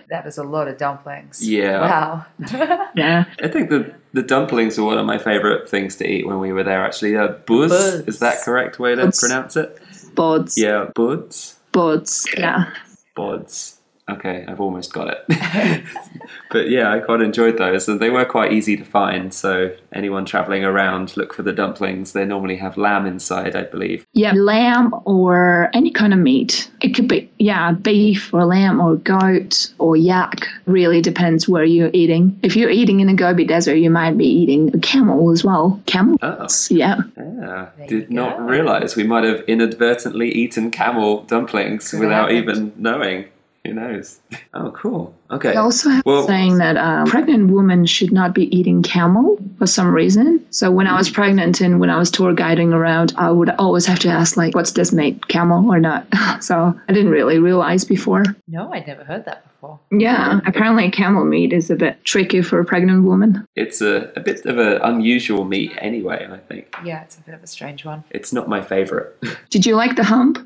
[0.09, 1.47] That was a lot of dumplings.
[1.47, 1.81] Yeah.
[1.81, 2.27] Wow.
[2.95, 3.25] yeah.
[3.43, 6.53] I think the the dumplings are one of my favourite things to eat when we
[6.53, 6.85] were there.
[6.85, 7.95] Actually, uh, buzz Buzz.
[8.07, 9.19] is that correct way to Buzz.
[9.19, 9.79] pronounce it?
[10.15, 10.55] Bods.
[10.57, 12.25] Yeah, buds, Bods.
[12.39, 12.71] Yeah.
[13.17, 13.76] buds.
[14.09, 15.83] Okay, I've almost got it.
[16.53, 19.35] but yeah, I quite enjoyed those, and they were quite easy to find.
[19.35, 22.13] So anyone travelling around, look for the dumplings.
[22.13, 24.07] They normally have lamb inside, I believe.
[24.13, 26.71] Yeah, lamb or any kind of meat.
[26.81, 30.47] It could be, yeah, beef or lamb or goat or yak.
[30.67, 32.39] Really depends where you're eating.
[32.45, 35.83] If you're eating in the Gobi Desert, you might be eating a camel as well.
[35.87, 36.17] Camel?
[36.23, 36.47] Oh.
[36.71, 36.99] Yeah.
[37.17, 38.45] Yeah, There did not go.
[38.45, 42.49] realise we might have inadvertently eaten camel dumplings Could without happened.
[42.49, 43.25] even knowing.
[43.67, 44.21] Who knows?
[44.55, 45.15] Oh, cool.
[45.31, 45.51] Okay.
[45.51, 49.67] They also have Well- saying that uh, pregnant women should not be eating camel for
[49.67, 50.43] some reason.
[50.51, 53.85] So when I was pregnant and when I was tour guiding around, I would always
[53.85, 56.07] have to ask like, "What's this meat, camel or not?"
[56.43, 58.25] so I didn't really realize before.
[58.49, 59.79] No, I'd never heard that before.
[59.91, 63.45] Yeah, apparently camel meat is a bit tricky for a pregnant woman.
[63.57, 66.75] It's a, a bit of an unusual meat anyway, I think.
[66.83, 68.05] Yeah, it's a bit of a strange one.
[68.11, 69.09] It's not my favourite.
[69.51, 70.39] Did you like the hump?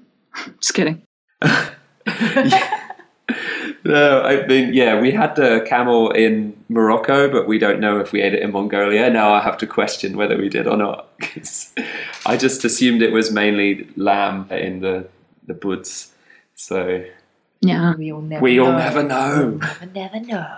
[0.59, 1.03] Just kidding.
[3.85, 8.13] No, I mean, yeah, we had the camel in Morocco, but we don't know if
[8.13, 9.11] we ate it in Mongolia.
[9.11, 11.09] Now I have to question whether we did or not.
[12.27, 15.09] I just assumed it was mainly lamb in the,
[15.47, 16.13] the buds.
[16.55, 17.05] So
[17.61, 17.95] Yeah.
[17.97, 18.79] We all never we'll know.
[18.79, 19.51] never know.
[19.59, 20.57] Never, never know.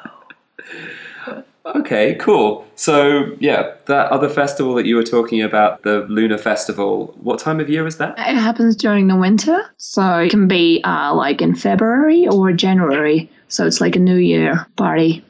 [1.64, 2.66] Okay, cool.
[2.74, 7.60] So, yeah, that other festival that you were talking about, the Lunar Festival, what time
[7.60, 8.18] of year is that?
[8.18, 13.30] It happens during the winter, so it can be uh, like in February or January.
[13.48, 15.24] So it's like a New Year party.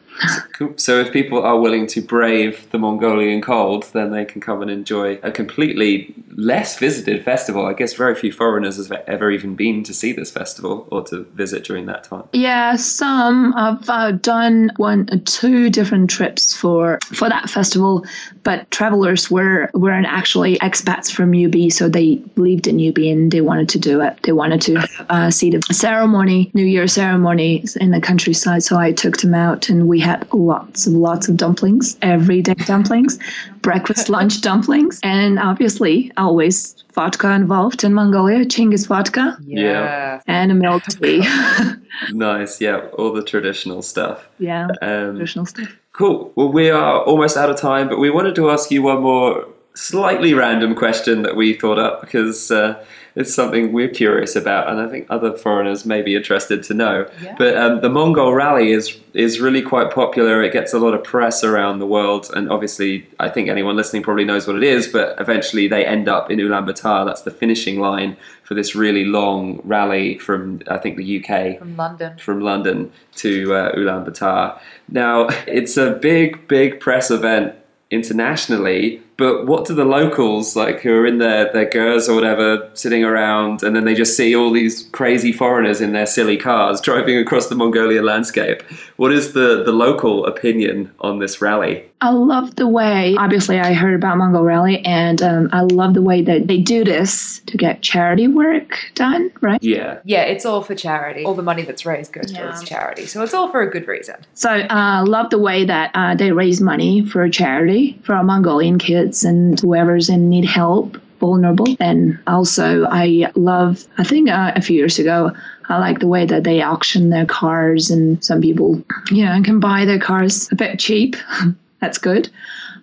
[0.53, 0.75] Cool.
[0.77, 4.71] So, if people are willing to brave the Mongolian cold, then they can come and
[4.71, 7.67] enjoy a completely less visited festival.
[7.67, 11.25] I guess very few foreigners have ever even been to see this festival or to
[11.35, 12.25] visit during that time.
[12.33, 18.05] Yeah, some I've uh, done one, uh, two different trips for for that festival,
[18.43, 23.41] but travelers were weren't actually expats from UB, so they lived in UB and they
[23.41, 24.19] wanted to do it.
[24.23, 28.63] They wanted to uh, see the ceremony, New Year ceremony in the countryside.
[28.63, 33.19] So I took them out, and we had lots and lots of dumplings, everyday dumplings,
[33.63, 36.55] breakfast, lunch dumplings, and obviously always
[36.95, 40.21] vodka involved in Mongolia, Chinggis vodka, Yeah.
[40.27, 41.23] and a milk tea.
[42.13, 44.29] Nice, yeah, all the traditional stuff.
[44.39, 45.69] yeah, Um, traditional stuff.
[45.93, 46.33] Cool.
[46.37, 49.47] Well, we are almost out of time, but we wanted to ask you one more
[49.75, 52.83] slightly random question that we thought up because uh,
[53.15, 57.07] it's something we're curious about, and I think other foreigners may be interested to know.
[57.23, 57.35] Yeah.
[57.39, 60.43] But um, the Mongol Rally is is really quite popular.
[60.43, 64.03] It gets a lot of press around the world, and obviously, I think anyone listening
[64.03, 64.89] probably knows what it is.
[64.89, 67.05] But eventually, they end up in Ulaanbaatar.
[67.07, 71.77] That's the finishing line for this really long rally from I think the UK From
[71.77, 72.19] London.
[72.19, 74.59] from London to uh, Ulaanbaatar.
[74.89, 77.55] Now, it's a big, big press event
[77.91, 82.69] internationally, But what do the locals like who are in their their gers or whatever
[82.75, 86.81] sitting around, and then they just see all these crazy foreigners in their silly cars
[86.89, 88.63] driving across the Mongolian landscape?
[88.97, 91.85] What is the the local opinion on this rally?
[92.01, 96.03] I love the way, obviously, I heard about Mongol Rally, and um, I love the
[96.03, 99.63] way that they do this to get charity work done, right?
[99.63, 101.25] Yeah, Yeah, it's all for charity.
[101.25, 102.41] All the money that's raised goes Yeah.
[102.43, 103.07] towards charity.
[103.07, 104.17] So it's all for a good reason.
[104.35, 104.63] So I
[104.99, 109.59] uh, love the way that uh, they raise money for charity for Mongolian kids and
[109.61, 111.77] whoever's in need help, vulnerable.
[111.81, 115.31] And also, I love, I think uh, a few years ago,
[115.69, 119.61] I like the way that they auction their cars, and some people, you know, can
[119.61, 121.17] buy their cars a bit cheap.
[121.81, 122.29] That's good.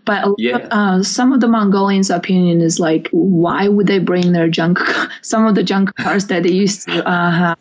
[0.05, 0.57] But a lot Yeah.
[0.57, 4.79] of, uh, some of the Mongolians' opinion is like, why would they bring their junk,
[5.21, 7.57] some of the junk cars that they used to uh, have?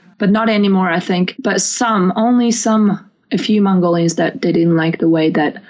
[0.18, 1.34] but not anymore, I think.
[1.40, 3.00] But some, only some,
[3.32, 5.62] a few Mongolians that they didn't like the way that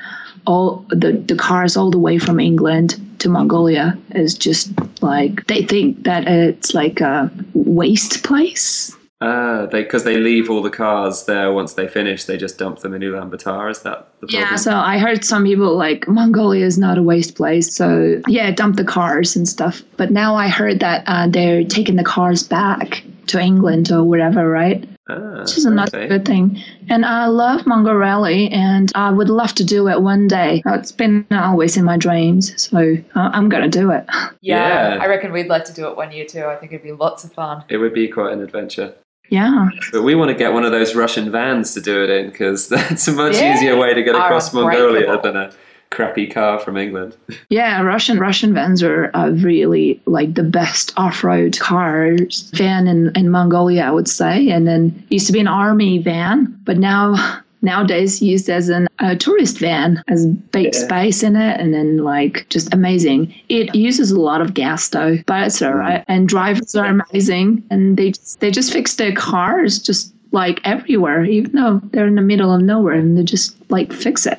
[0.48, 5.62] all the, the cars all the way from England to Mongolia is just like they
[5.62, 8.96] think that it's like a waste place.
[9.20, 12.78] ah, they because they leave all the cars there once they finish, they just dump
[12.78, 13.70] them in Ulaanbaatar.
[13.70, 14.42] Is that the problem?
[14.42, 17.74] Yeah, so I heard some people like Mongolia is not a waste place.
[17.74, 19.82] So yeah, dump the cars and stuff.
[19.98, 24.48] But now I heard that uh, they're taking the cars back to England or wherever,
[24.48, 24.88] right?
[25.10, 26.08] Ah, Which is another okay.
[26.08, 26.62] good thing.
[26.90, 30.62] And I love Mongol Rally, and I would love to do it one day.
[30.66, 32.78] Uh, It's been always in my dreams, so
[33.14, 34.04] uh, I'm gonna do it.
[34.40, 35.02] Yeah, Yeah.
[35.02, 36.44] I reckon we'd like to do it one year too.
[36.44, 37.64] I think it'd be lots of fun.
[37.68, 38.94] It would be quite an adventure.
[39.30, 42.30] Yeah, But we want to get one of those Russian vans to do it in
[42.30, 43.54] because that's a much Yeah.
[43.54, 45.50] easier way to get across Mongolia than a
[45.90, 47.16] crappy car from England.
[47.48, 47.80] yeah.
[47.82, 53.82] Russian Russian vans are uh, really like the best off-road cars van in in Mongolia,
[53.84, 54.50] I would say.
[54.50, 57.40] And then used to be an army van, but now.
[57.60, 60.78] Nowadays, used as an, a tourist van, has big Yeah.
[60.80, 63.34] space in it, and then like just amazing.
[63.48, 66.04] It uses a lot of gas though, but it's alright.
[66.06, 71.24] And drivers are amazing, and they just, they just fix their cars just like everywhere,
[71.24, 74.38] even though they're in the middle of nowhere, and they just like fix it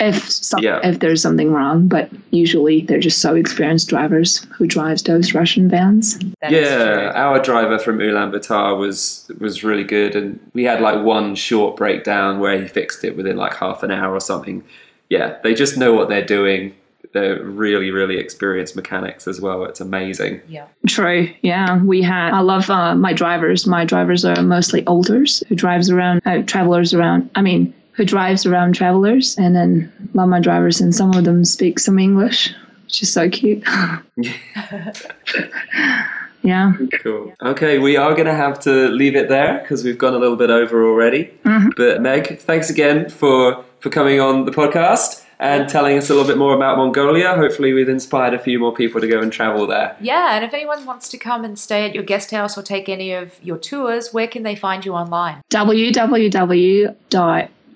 [0.00, 0.80] if some, Yeah.
[0.82, 1.88] if there's something wrong.
[1.88, 6.18] But usually they're just so experienced drivers who drives those Russian vans.
[6.40, 11.04] That is yeah, our driver from Ulaanbaatar was was really good, and we had like
[11.04, 14.62] one short breakdown where he fixed it within like half an hour or something.
[15.08, 16.74] Yeah, they just know what they're doing.
[17.12, 19.64] They're really, really experienced mechanics as well.
[19.64, 20.40] It's amazing.
[20.46, 20.66] Yeah.
[20.86, 21.28] True.
[21.42, 22.32] Yeah, we had.
[22.32, 23.66] I love uh, my drivers.
[23.66, 27.28] My drivers are mostly olders who drives around, uh, travelers around.
[27.34, 31.44] I mean, who drives around travelers, and then love my drivers, and some of them
[31.44, 32.50] speak some English,
[32.84, 33.62] which is so cute.
[36.42, 36.72] yeah.
[37.02, 37.34] Cool.
[37.42, 40.36] Okay, we are going to have to leave it there because we've gone a little
[40.36, 41.24] bit over already.
[41.44, 41.68] Mm-hmm.
[41.76, 46.26] But Meg, thanks again for for coming on the podcast and telling us a little
[46.26, 47.34] bit more about Mongolia.
[47.34, 49.94] Hopefully, we've inspired a few more people to go and travel there.
[50.00, 52.88] Yeah, and if anyone wants to come and stay at your guest house or take
[52.88, 55.42] any of your tours, where can they find you online?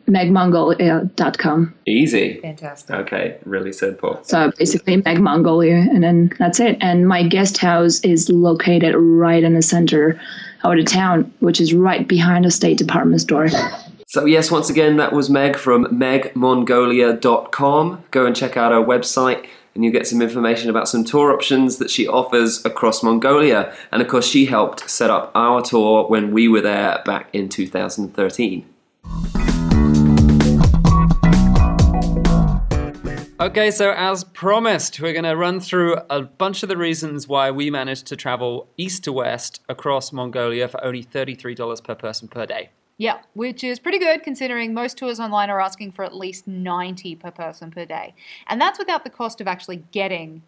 [0.08, 1.74] www.megmongolia.com.
[1.86, 2.40] Easy.
[2.40, 2.94] Fantastic.
[2.94, 4.20] Okay, really simple.
[4.22, 6.76] So basically, Meg Mongolia, and then that's it.
[6.80, 10.20] And my guest house is located right in the center
[10.62, 13.48] of the town, which is right behind a State Department store.
[14.06, 18.04] So, yes, once again, that was Meg from megmongolia.com.
[18.10, 21.78] Go and check out her website and you get some information about some tour options
[21.78, 23.74] that she offers across Mongolia.
[23.90, 27.48] And of course, she helped set up our tour when we were there back in
[27.48, 28.64] 2013.
[33.44, 37.50] Okay, so as promised, we're going to run through a bunch of the reasons why
[37.50, 42.46] we managed to travel east to west across Mongolia for only $33 per person per
[42.46, 42.70] day.
[42.96, 47.16] Yeah, which is pretty good considering most tours online are asking for at least 90
[47.16, 48.14] per person per day.
[48.46, 50.40] And that's without the cost of actually getting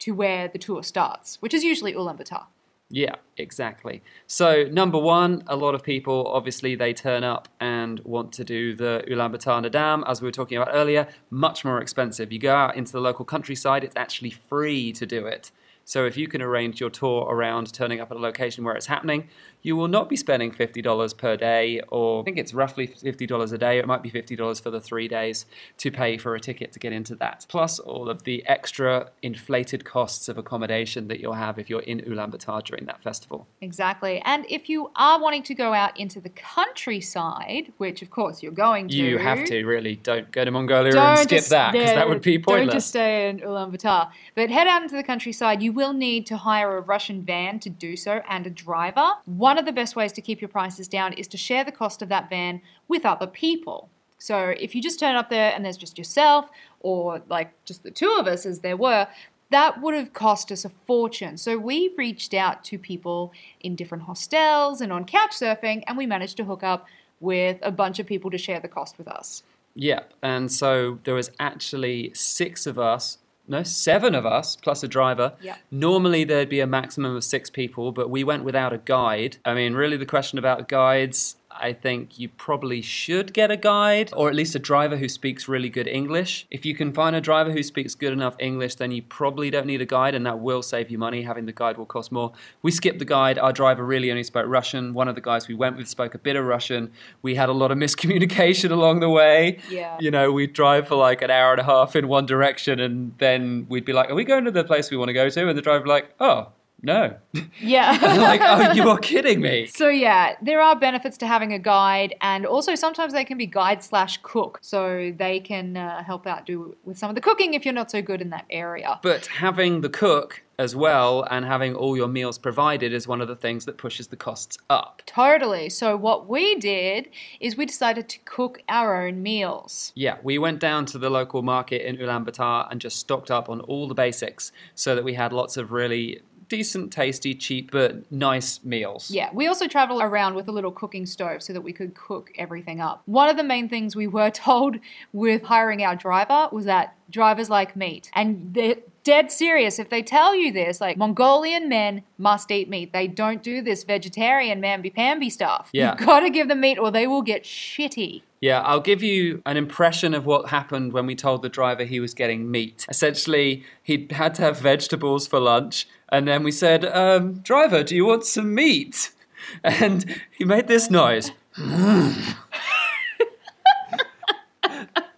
[0.00, 2.46] to where the tour starts, which is usually Ulaanbaatar.
[2.92, 4.02] Yeah, exactly.
[4.26, 8.74] So, number one, a lot of people obviously they turn up and want to do
[8.74, 12.32] the Ulaanbaatar Naadam, as we were talking about earlier, much more expensive.
[12.32, 15.52] You go out into the local countryside, it's actually free to do it.
[15.90, 18.86] So, if you can arrange your tour around turning up at a location where it's
[18.86, 19.28] happening,
[19.62, 23.58] you will not be spending $50 per day, or I think it's roughly $50 a
[23.58, 23.78] day.
[23.78, 25.46] It might be $50 for the three days
[25.78, 27.44] to pay for a ticket to get into that.
[27.48, 31.98] Plus, all of the extra inflated costs of accommodation that you'll have if you're in
[32.02, 33.48] Ulaanbaatar during that festival.
[33.60, 34.22] Exactly.
[34.24, 38.52] And if you are wanting to go out into the countryside, which of course you're
[38.52, 41.72] going to, You have to really don't go to Mongolia Don't and skip just- that
[41.72, 42.66] because that would be pointless.
[42.66, 44.10] Don't just stay in Ulaanbaatar.
[44.36, 45.62] But head out into the countryside.
[45.62, 49.12] You will need to hire a Russian van to do so and a driver.
[49.24, 52.02] One of the best ways to keep your prices down is to share the cost
[52.02, 53.88] of that van with other people.
[54.18, 57.90] So if you just turn up there and there's just yourself or like just the
[57.90, 59.08] two of us as there were,
[59.48, 61.38] that would have cost us a fortune.
[61.38, 66.04] So we reached out to people in different hostels and on couch surfing and we
[66.04, 66.86] managed to hook up
[67.20, 69.42] with a bunch of people to share the cost with us.
[69.76, 70.12] Yep.
[70.22, 73.18] and so there was actually six of us,
[73.50, 75.32] no, seven of us plus a driver.
[75.42, 75.56] Yeah.
[75.72, 79.38] Normally there'd be a maximum of six people, but we went without a guide.
[79.44, 81.34] I mean, really, the question about guides.
[81.50, 85.48] I think you probably should get a guide or at least a driver who speaks
[85.48, 86.46] really good English.
[86.50, 89.66] If you can find a driver who speaks good enough English, then you probably don't
[89.66, 91.22] need a guide and that will save you money.
[91.22, 92.32] Having the guide will cost more.
[92.62, 93.38] We skipped the guide.
[93.38, 94.92] Our driver really only spoke Russian.
[94.92, 96.92] One of the guys we went with spoke a bit of Russian.
[97.22, 99.58] We had a lot of miscommunication along the way.
[99.68, 99.96] Yeah.
[100.00, 103.12] You know, we'd drive for like an hour and a half in one direction and
[103.18, 105.48] then we'd be like, Are we going to the place we want to go to?
[105.48, 106.52] And the driver would be like, Oh,
[106.82, 107.16] no.
[107.60, 107.90] Yeah.
[108.18, 109.66] like, oh, you are kidding me.
[109.66, 113.46] So yeah, there are benefits to having a guide, and also sometimes they can be
[113.46, 117.54] guide slash cook, so they can uh, help out do with some of the cooking
[117.54, 118.98] if you're not so good in that area.
[119.02, 123.28] But having the cook as well and having all your meals provided is one of
[123.28, 125.00] the things that pushes the costs up.
[125.06, 125.70] Totally.
[125.70, 127.08] So what we did
[127.40, 129.90] is we decided to cook our own meals.
[129.94, 133.60] Yeah, we went down to the local market in Ulaanbaatar and just stocked up on
[133.62, 136.20] all the basics so that we had lots of really
[136.50, 139.10] decent, tasty, cheap, but nice meals.
[139.10, 142.30] Yeah, we also travel around with a little cooking stove so that we could cook
[142.36, 143.02] everything up.
[143.06, 144.76] One of the main things we were told
[145.14, 148.10] with hiring our driver was that drivers like meat.
[148.12, 148.76] And they're
[149.10, 150.80] dead serious if they tell you this.
[150.80, 152.92] Like, Mongolian men must eat meat.
[152.92, 155.68] They don't do this vegetarian mamby-pamby stuff.
[155.72, 155.96] Yeah.
[155.98, 158.22] You've got to give them meat or they will get shitty.
[158.40, 161.98] Yeah, I'll give you an impression of what happened when we told the driver he
[161.98, 162.86] was getting meat.
[162.88, 167.96] Essentially, he had to have vegetables for lunch, and then we said, um, Driver, do
[167.96, 169.10] you want some meat?
[169.64, 171.32] And he made this noise.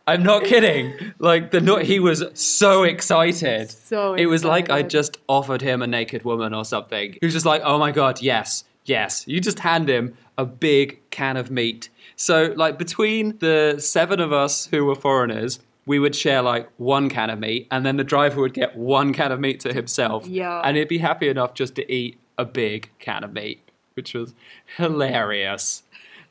[0.07, 0.94] I'm not kidding.
[1.18, 3.70] Like the no- he was so excited.
[3.70, 7.16] So it was like I just offered him a naked woman or something.
[7.20, 11.00] He was just like, "Oh my god, yes, yes." You just hand him a big
[11.11, 11.88] can of meat.
[12.16, 17.09] So like between the seven of us who were foreigners, we would share like one
[17.09, 20.26] can of meat, and then the driver would get one can of meat to himself.
[20.26, 20.61] Yeah.
[20.64, 24.34] And he'd be happy enough just to eat a big can of meat, which was
[24.76, 25.82] hilarious.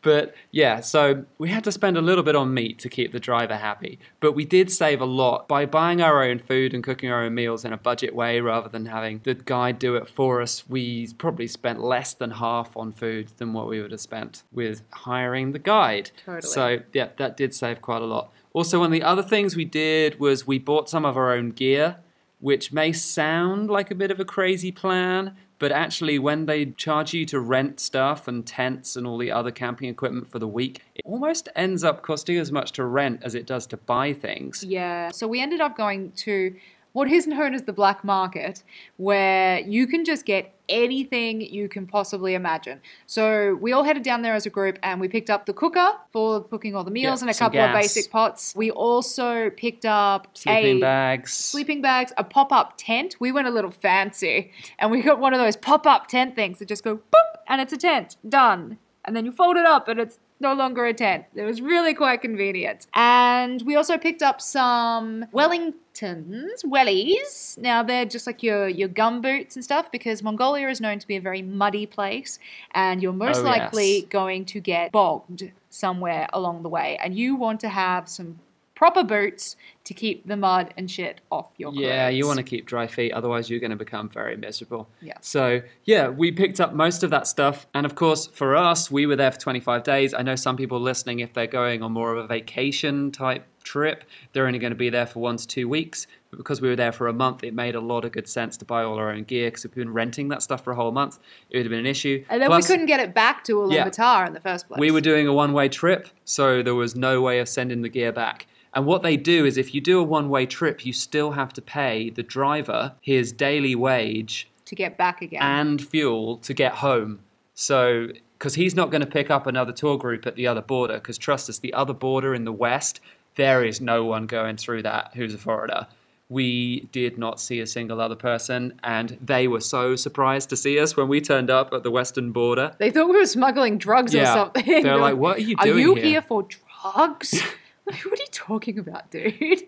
[0.01, 3.19] But yeah, so we had to spend a little bit on meat to keep the
[3.19, 3.99] driver happy.
[4.19, 7.35] But we did save a lot by buying our own food and cooking our own
[7.35, 10.67] meals in a budget way rather than having the guide do it for us.
[10.67, 14.81] We probably spent less than half on food than what we would have spent with
[14.91, 16.11] hiring the guide.
[16.25, 16.41] Totally.
[16.41, 18.31] So yeah, that did save quite a lot.
[18.53, 21.51] Also, one of the other things we did was we bought some of our own
[21.51, 21.97] gear,
[22.39, 27.13] which may sound like a bit of a crazy plan, but actually, when they charge
[27.13, 30.81] you to rent stuff and tents and all the other camping equipment for the week,
[30.95, 34.63] it almost ends up costing as much to rent as it does to buy things.
[34.63, 35.11] Yeah.
[35.11, 36.55] So we ended up going to
[36.93, 38.63] what is known as the black market,
[38.97, 42.79] where you can just get anything you can possibly imagine.
[43.05, 45.91] So we all headed down there as a group and we picked up the cooker
[46.11, 48.53] for cooking all the meals Yeah, and a couple of basic pots.
[48.55, 51.33] We also picked up Sleeping bags.
[51.33, 53.17] sleeping bags, a pop-up tent.
[53.19, 56.67] We went a little fancy and we got one of those pop-up tent things that
[56.67, 58.15] just go boop and it's a tent.
[58.27, 58.77] Done.
[59.03, 61.25] And then you fold it up and it's no longer a tent.
[61.35, 62.87] It was really quite convenient.
[62.93, 67.57] And we also picked up some Wellingtons, wellies.
[67.57, 71.07] Now they're just like your your gum boots and stuff because Mongolia is known to
[71.07, 72.39] be a very muddy place
[72.73, 74.05] and you're most Oh, likely yes.
[74.09, 78.39] going to get bogged somewhere along the way and you want to have some
[78.81, 81.83] proper boots to keep the mud and shit off your clothes.
[81.83, 84.89] Yeah, you want to keep dry feet, otherwise you're going to become very miserable.
[85.01, 85.19] Yeah.
[85.21, 89.05] So yeah, we picked up most of that stuff, and of course for us, we
[89.05, 90.15] were there for 25 days.
[90.15, 94.03] I know some people listening, if they're going on more of a vacation type trip,
[94.33, 96.07] they're only going to be there for one to two weeks.
[96.31, 98.57] But because we were there for a month, it made a lot of good sense
[98.57, 99.47] to buy all our own gear.
[99.47, 101.19] Because if we've been renting that stuff for a whole month,
[101.51, 102.23] it would have been an issue.
[102.29, 103.85] And then Plus, we couldn't get it back to Yeah.
[104.25, 104.79] In the first place.
[104.79, 107.89] we were doing a one way trip, so there was no way of sending the
[107.89, 108.47] gear back.
[108.73, 111.51] And what they do is if you do a one way trip, you still have
[111.53, 115.41] to pay the driver his daily wage to get back again.
[115.41, 117.19] and fuel to get home.
[117.53, 118.07] So,
[118.37, 121.17] because he's not going to pick up another tour group at the other border, because
[121.17, 123.01] trust us, the other border in the west,
[123.35, 125.87] there is no one going through that who's a foreigner.
[126.29, 130.79] We did not see a single other person, and they were so surprised to see
[130.79, 132.71] us when we turned up at the western border.
[132.77, 134.83] they thought we were smuggling drugs or something.
[134.83, 135.75] They're like, "What are you doing?
[135.75, 137.43] Are you here?" here for drugs?
[138.05, 139.63] What are you talking about, dude?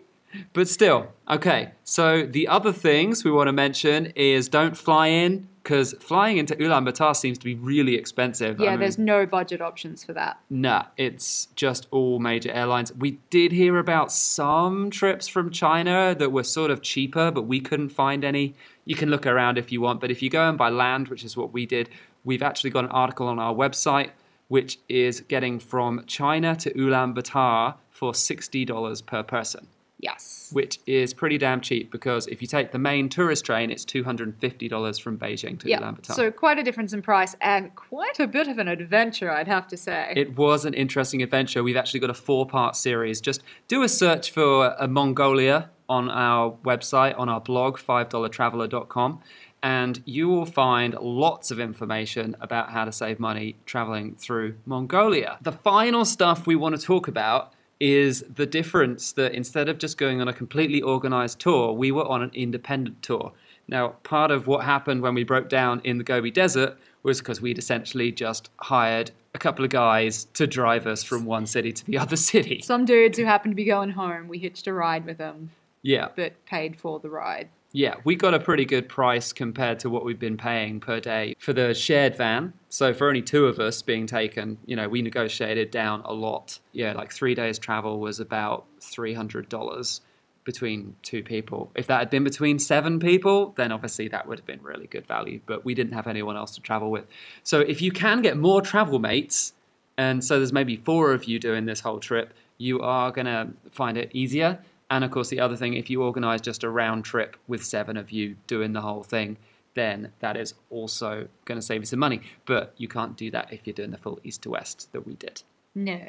[0.53, 1.71] But still, okay.
[1.83, 6.55] So the other things we want to mention is don't fly in because flying into
[6.55, 8.59] Ulaanbaatar seems to be really expensive.
[8.59, 10.37] I Yeah, mean, there's no budget options for that.
[10.49, 12.91] Nah, it's just all major airlines.
[12.93, 17.61] We did hear about some trips from China that were sort of cheaper, but we
[17.61, 18.55] couldn't find any.
[18.83, 21.23] You can look around if you want, but if you go in by land, which
[21.23, 21.89] is what we did,
[22.25, 24.09] we've actually got an article on our website
[24.53, 29.65] which is getting from China to Ulaanbaatar for $60 per person,
[29.97, 30.51] Yes.
[30.53, 34.99] which is pretty damn cheap because if you take the main tourist train, it's $250
[35.01, 35.79] from Beijing to Yeah.
[35.79, 36.13] Ulaanbaatar.
[36.13, 39.67] So quite a difference in price and quite a bit of an adventure, I'd have
[39.69, 40.13] to say.
[40.15, 41.63] It was an interesting adventure.
[41.63, 43.21] We've actually got a four part series.
[43.21, 49.19] Just do a search for a Mongolia on our website, on our blog, $5traveler.com,
[49.63, 55.37] and you will find lots of information about how to save money traveling through Mongolia.
[55.41, 59.97] The final stuff we want to talk about is the difference that instead of just
[59.97, 63.31] going on a completely organized tour, we were on an independent tour.
[63.67, 67.41] Now, part of what happened when we broke down in the Gobi Desert was because
[67.41, 71.85] we'd essentially just hired a couple of guys to drive us from one city to
[71.85, 72.61] the other city.
[72.61, 75.51] Some dudes who happened to be going home, we hitched a ride with them,
[75.81, 77.47] Yeah, but paid for the ride.
[77.75, 81.35] Yeah, we got a pretty good price compared to what we've been paying per day
[81.39, 82.53] for the shared van.
[82.69, 86.59] So for only two of us being taken, you know, we negotiated down a lot.
[86.71, 90.01] Yeah, like three days travel was about three hundred dollars
[90.43, 91.71] between two people.
[91.73, 95.07] If that had been between seven people, then obviously that would have been really good
[95.07, 95.39] value.
[95.45, 97.05] But we didn't have anyone else to travel with.
[97.41, 99.53] So if you can get more travel mates,
[99.97, 103.49] and so there's maybe four of you doing this whole trip, you are going to
[103.71, 104.59] find it easier.
[104.89, 107.97] And of course, the other thing, if you organize just a round trip with seven
[107.97, 109.37] of you doing the whole thing,
[109.75, 112.21] then that is also going to save you some money.
[112.45, 115.15] But you can't do that if you're doing the full east to west that we
[115.15, 115.43] did.
[115.73, 115.99] No.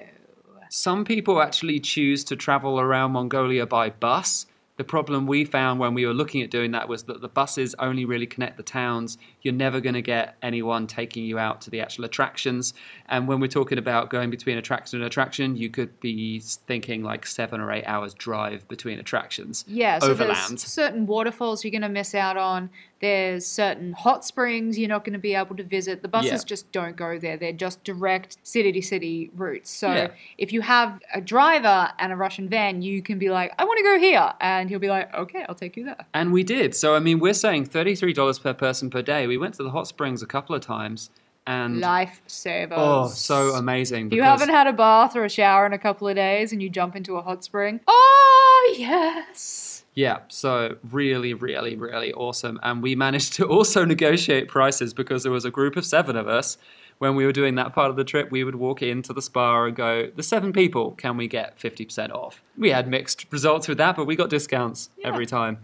[0.71, 4.47] Some people actually choose to travel around Mongolia by bus.
[4.77, 7.77] The problem we found when we were looking at doing that was that the buses
[7.79, 9.19] only really connect the towns.
[9.41, 12.75] You're never going to get anyone taking you out to the actual attractions.
[13.07, 17.25] And when we're talking about going between attraction and attraction, you could be thinking like
[17.25, 19.65] seven or eight hours drive between attractions.
[19.69, 20.51] Yeah, so overland.
[20.51, 22.71] there's certain waterfalls you're going to miss out on.
[23.05, 26.01] There's certain hot springs you're not going to be able to visit.
[26.01, 26.39] The buses Yeah.
[26.47, 27.37] just don't go there.
[27.37, 29.71] They're just direct city to city routes.
[29.71, 30.09] So Yeah.
[30.39, 33.77] if you have a driver and a Russian van, you can be like, I want
[33.77, 34.33] to go here.
[34.41, 36.07] And he'll be like, okay, I'll take you there.
[36.15, 36.75] And we did.
[36.75, 39.27] So, I mean, we're saying $33 per person per day.
[39.27, 41.11] We went to the hot springs a couple of times.
[41.47, 42.73] And Lifesavers.
[42.75, 44.07] oh, so amazing.
[44.07, 46.63] If you haven't had a bath or a shower in a couple of days and
[46.63, 49.74] you jump into a hot spring, oh, yes.
[49.95, 52.59] Yeah, so really, really, really awesome.
[52.63, 56.29] And we managed to also negotiate prices because there was a group of seven of
[56.29, 56.59] us.
[56.99, 59.65] When we were doing that part of the trip, we would walk into the spa
[59.65, 62.41] and go, The seven people, can we get 50% off?
[62.57, 65.59] We had mixed results with that, but we got discounts every time.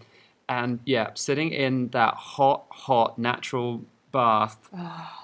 [0.49, 4.69] And yeah, sitting in that hot, hot natural bath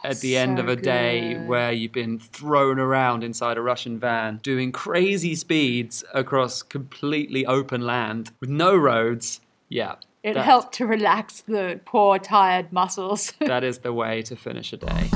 [0.04, 3.62] at oh, the end of so a day where you've been thrown around inside a
[3.62, 9.40] Russian van, doing crazy speeds across completely open land with no roads.
[9.68, 9.96] Yeah.
[10.22, 13.32] It that- helped to relax the poor, tired muscles.
[13.40, 15.08] That is the way to finish a day.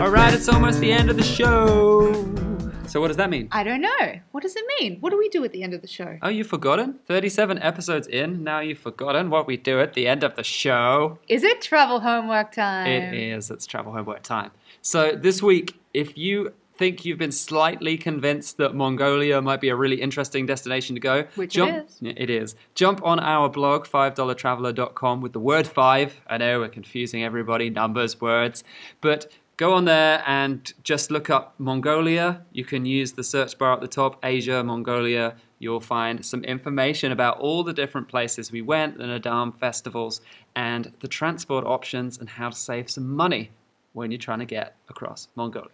[0.00, 2.49] All right, it's almost the end of the show.
[2.90, 3.46] So, what does that mean?
[3.52, 4.18] I don't know.
[4.32, 4.98] What does it mean?
[4.98, 6.18] What do we do at the end of the show?
[6.22, 6.98] Oh, you've forgotten?
[7.06, 11.20] 37 episodes in, now you've forgotten what we do at the end of the show.
[11.28, 12.88] Is it travel homework time?
[12.88, 13.48] It is.
[13.48, 14.50] It's travel homework time.
[14.82, 19.76] So this week, if you think you've been slightly convinced that Mongolia might be a
[19.76, 22.56] really interesting destination to go, Which jump, is, it is.
[22.74, 26.22] Jump on our blog, $5traveler.com, with the word five.
[26.26, 28.64] I know we're confusing everybody, numbers, words,
[29.02, 29.30] but
[29.60, 32.40] go on there and just look up Mongolia.
[32.50, 35.36] You can use the search bar at the top, Asia, Mongolia.
[35.58, 40.22] You'll find some information about all the different places we went, the Naadam festivals,
[40.56, 43.50] and the transport options and how to save some money
[43.92, 45.68] when you're trying to get across Mongolia.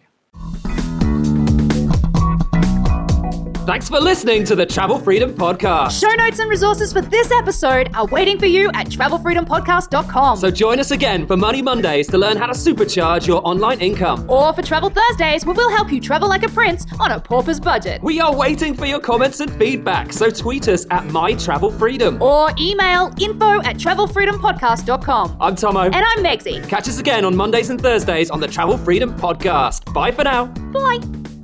[3.66, 6.00] Thanks for listening to the Travel Freedom Podcast.
[6.00, 10.36] Show notes and resources for this episode are waiting for you at travelfreedompodcast.com.
[10.38, 14.24] So join us again for Money Mondays to learn how to supercharge your online income.
[14.30, 17.58] or for Travel Thursdays, where we'll help you travel like a prince on a pauper's
[17.58, 18.00] budget.
[18.04, 22.20] We are waiting for your comments and feedback, so tweet us at MyTravelFreedom.
[22.20, 25.38] or email info at travelfreedompodcast.com.
[25.40, 25.80] I'm Tomo.
[25.80, 26.66] And I'm Megsy.
[26.68, 29.92] Catch us again on Mondays and Thursdays on the Travel Freedom Podcast.
[29.92, 30.46] Bye for now.
[30.46, 31.35] Bye.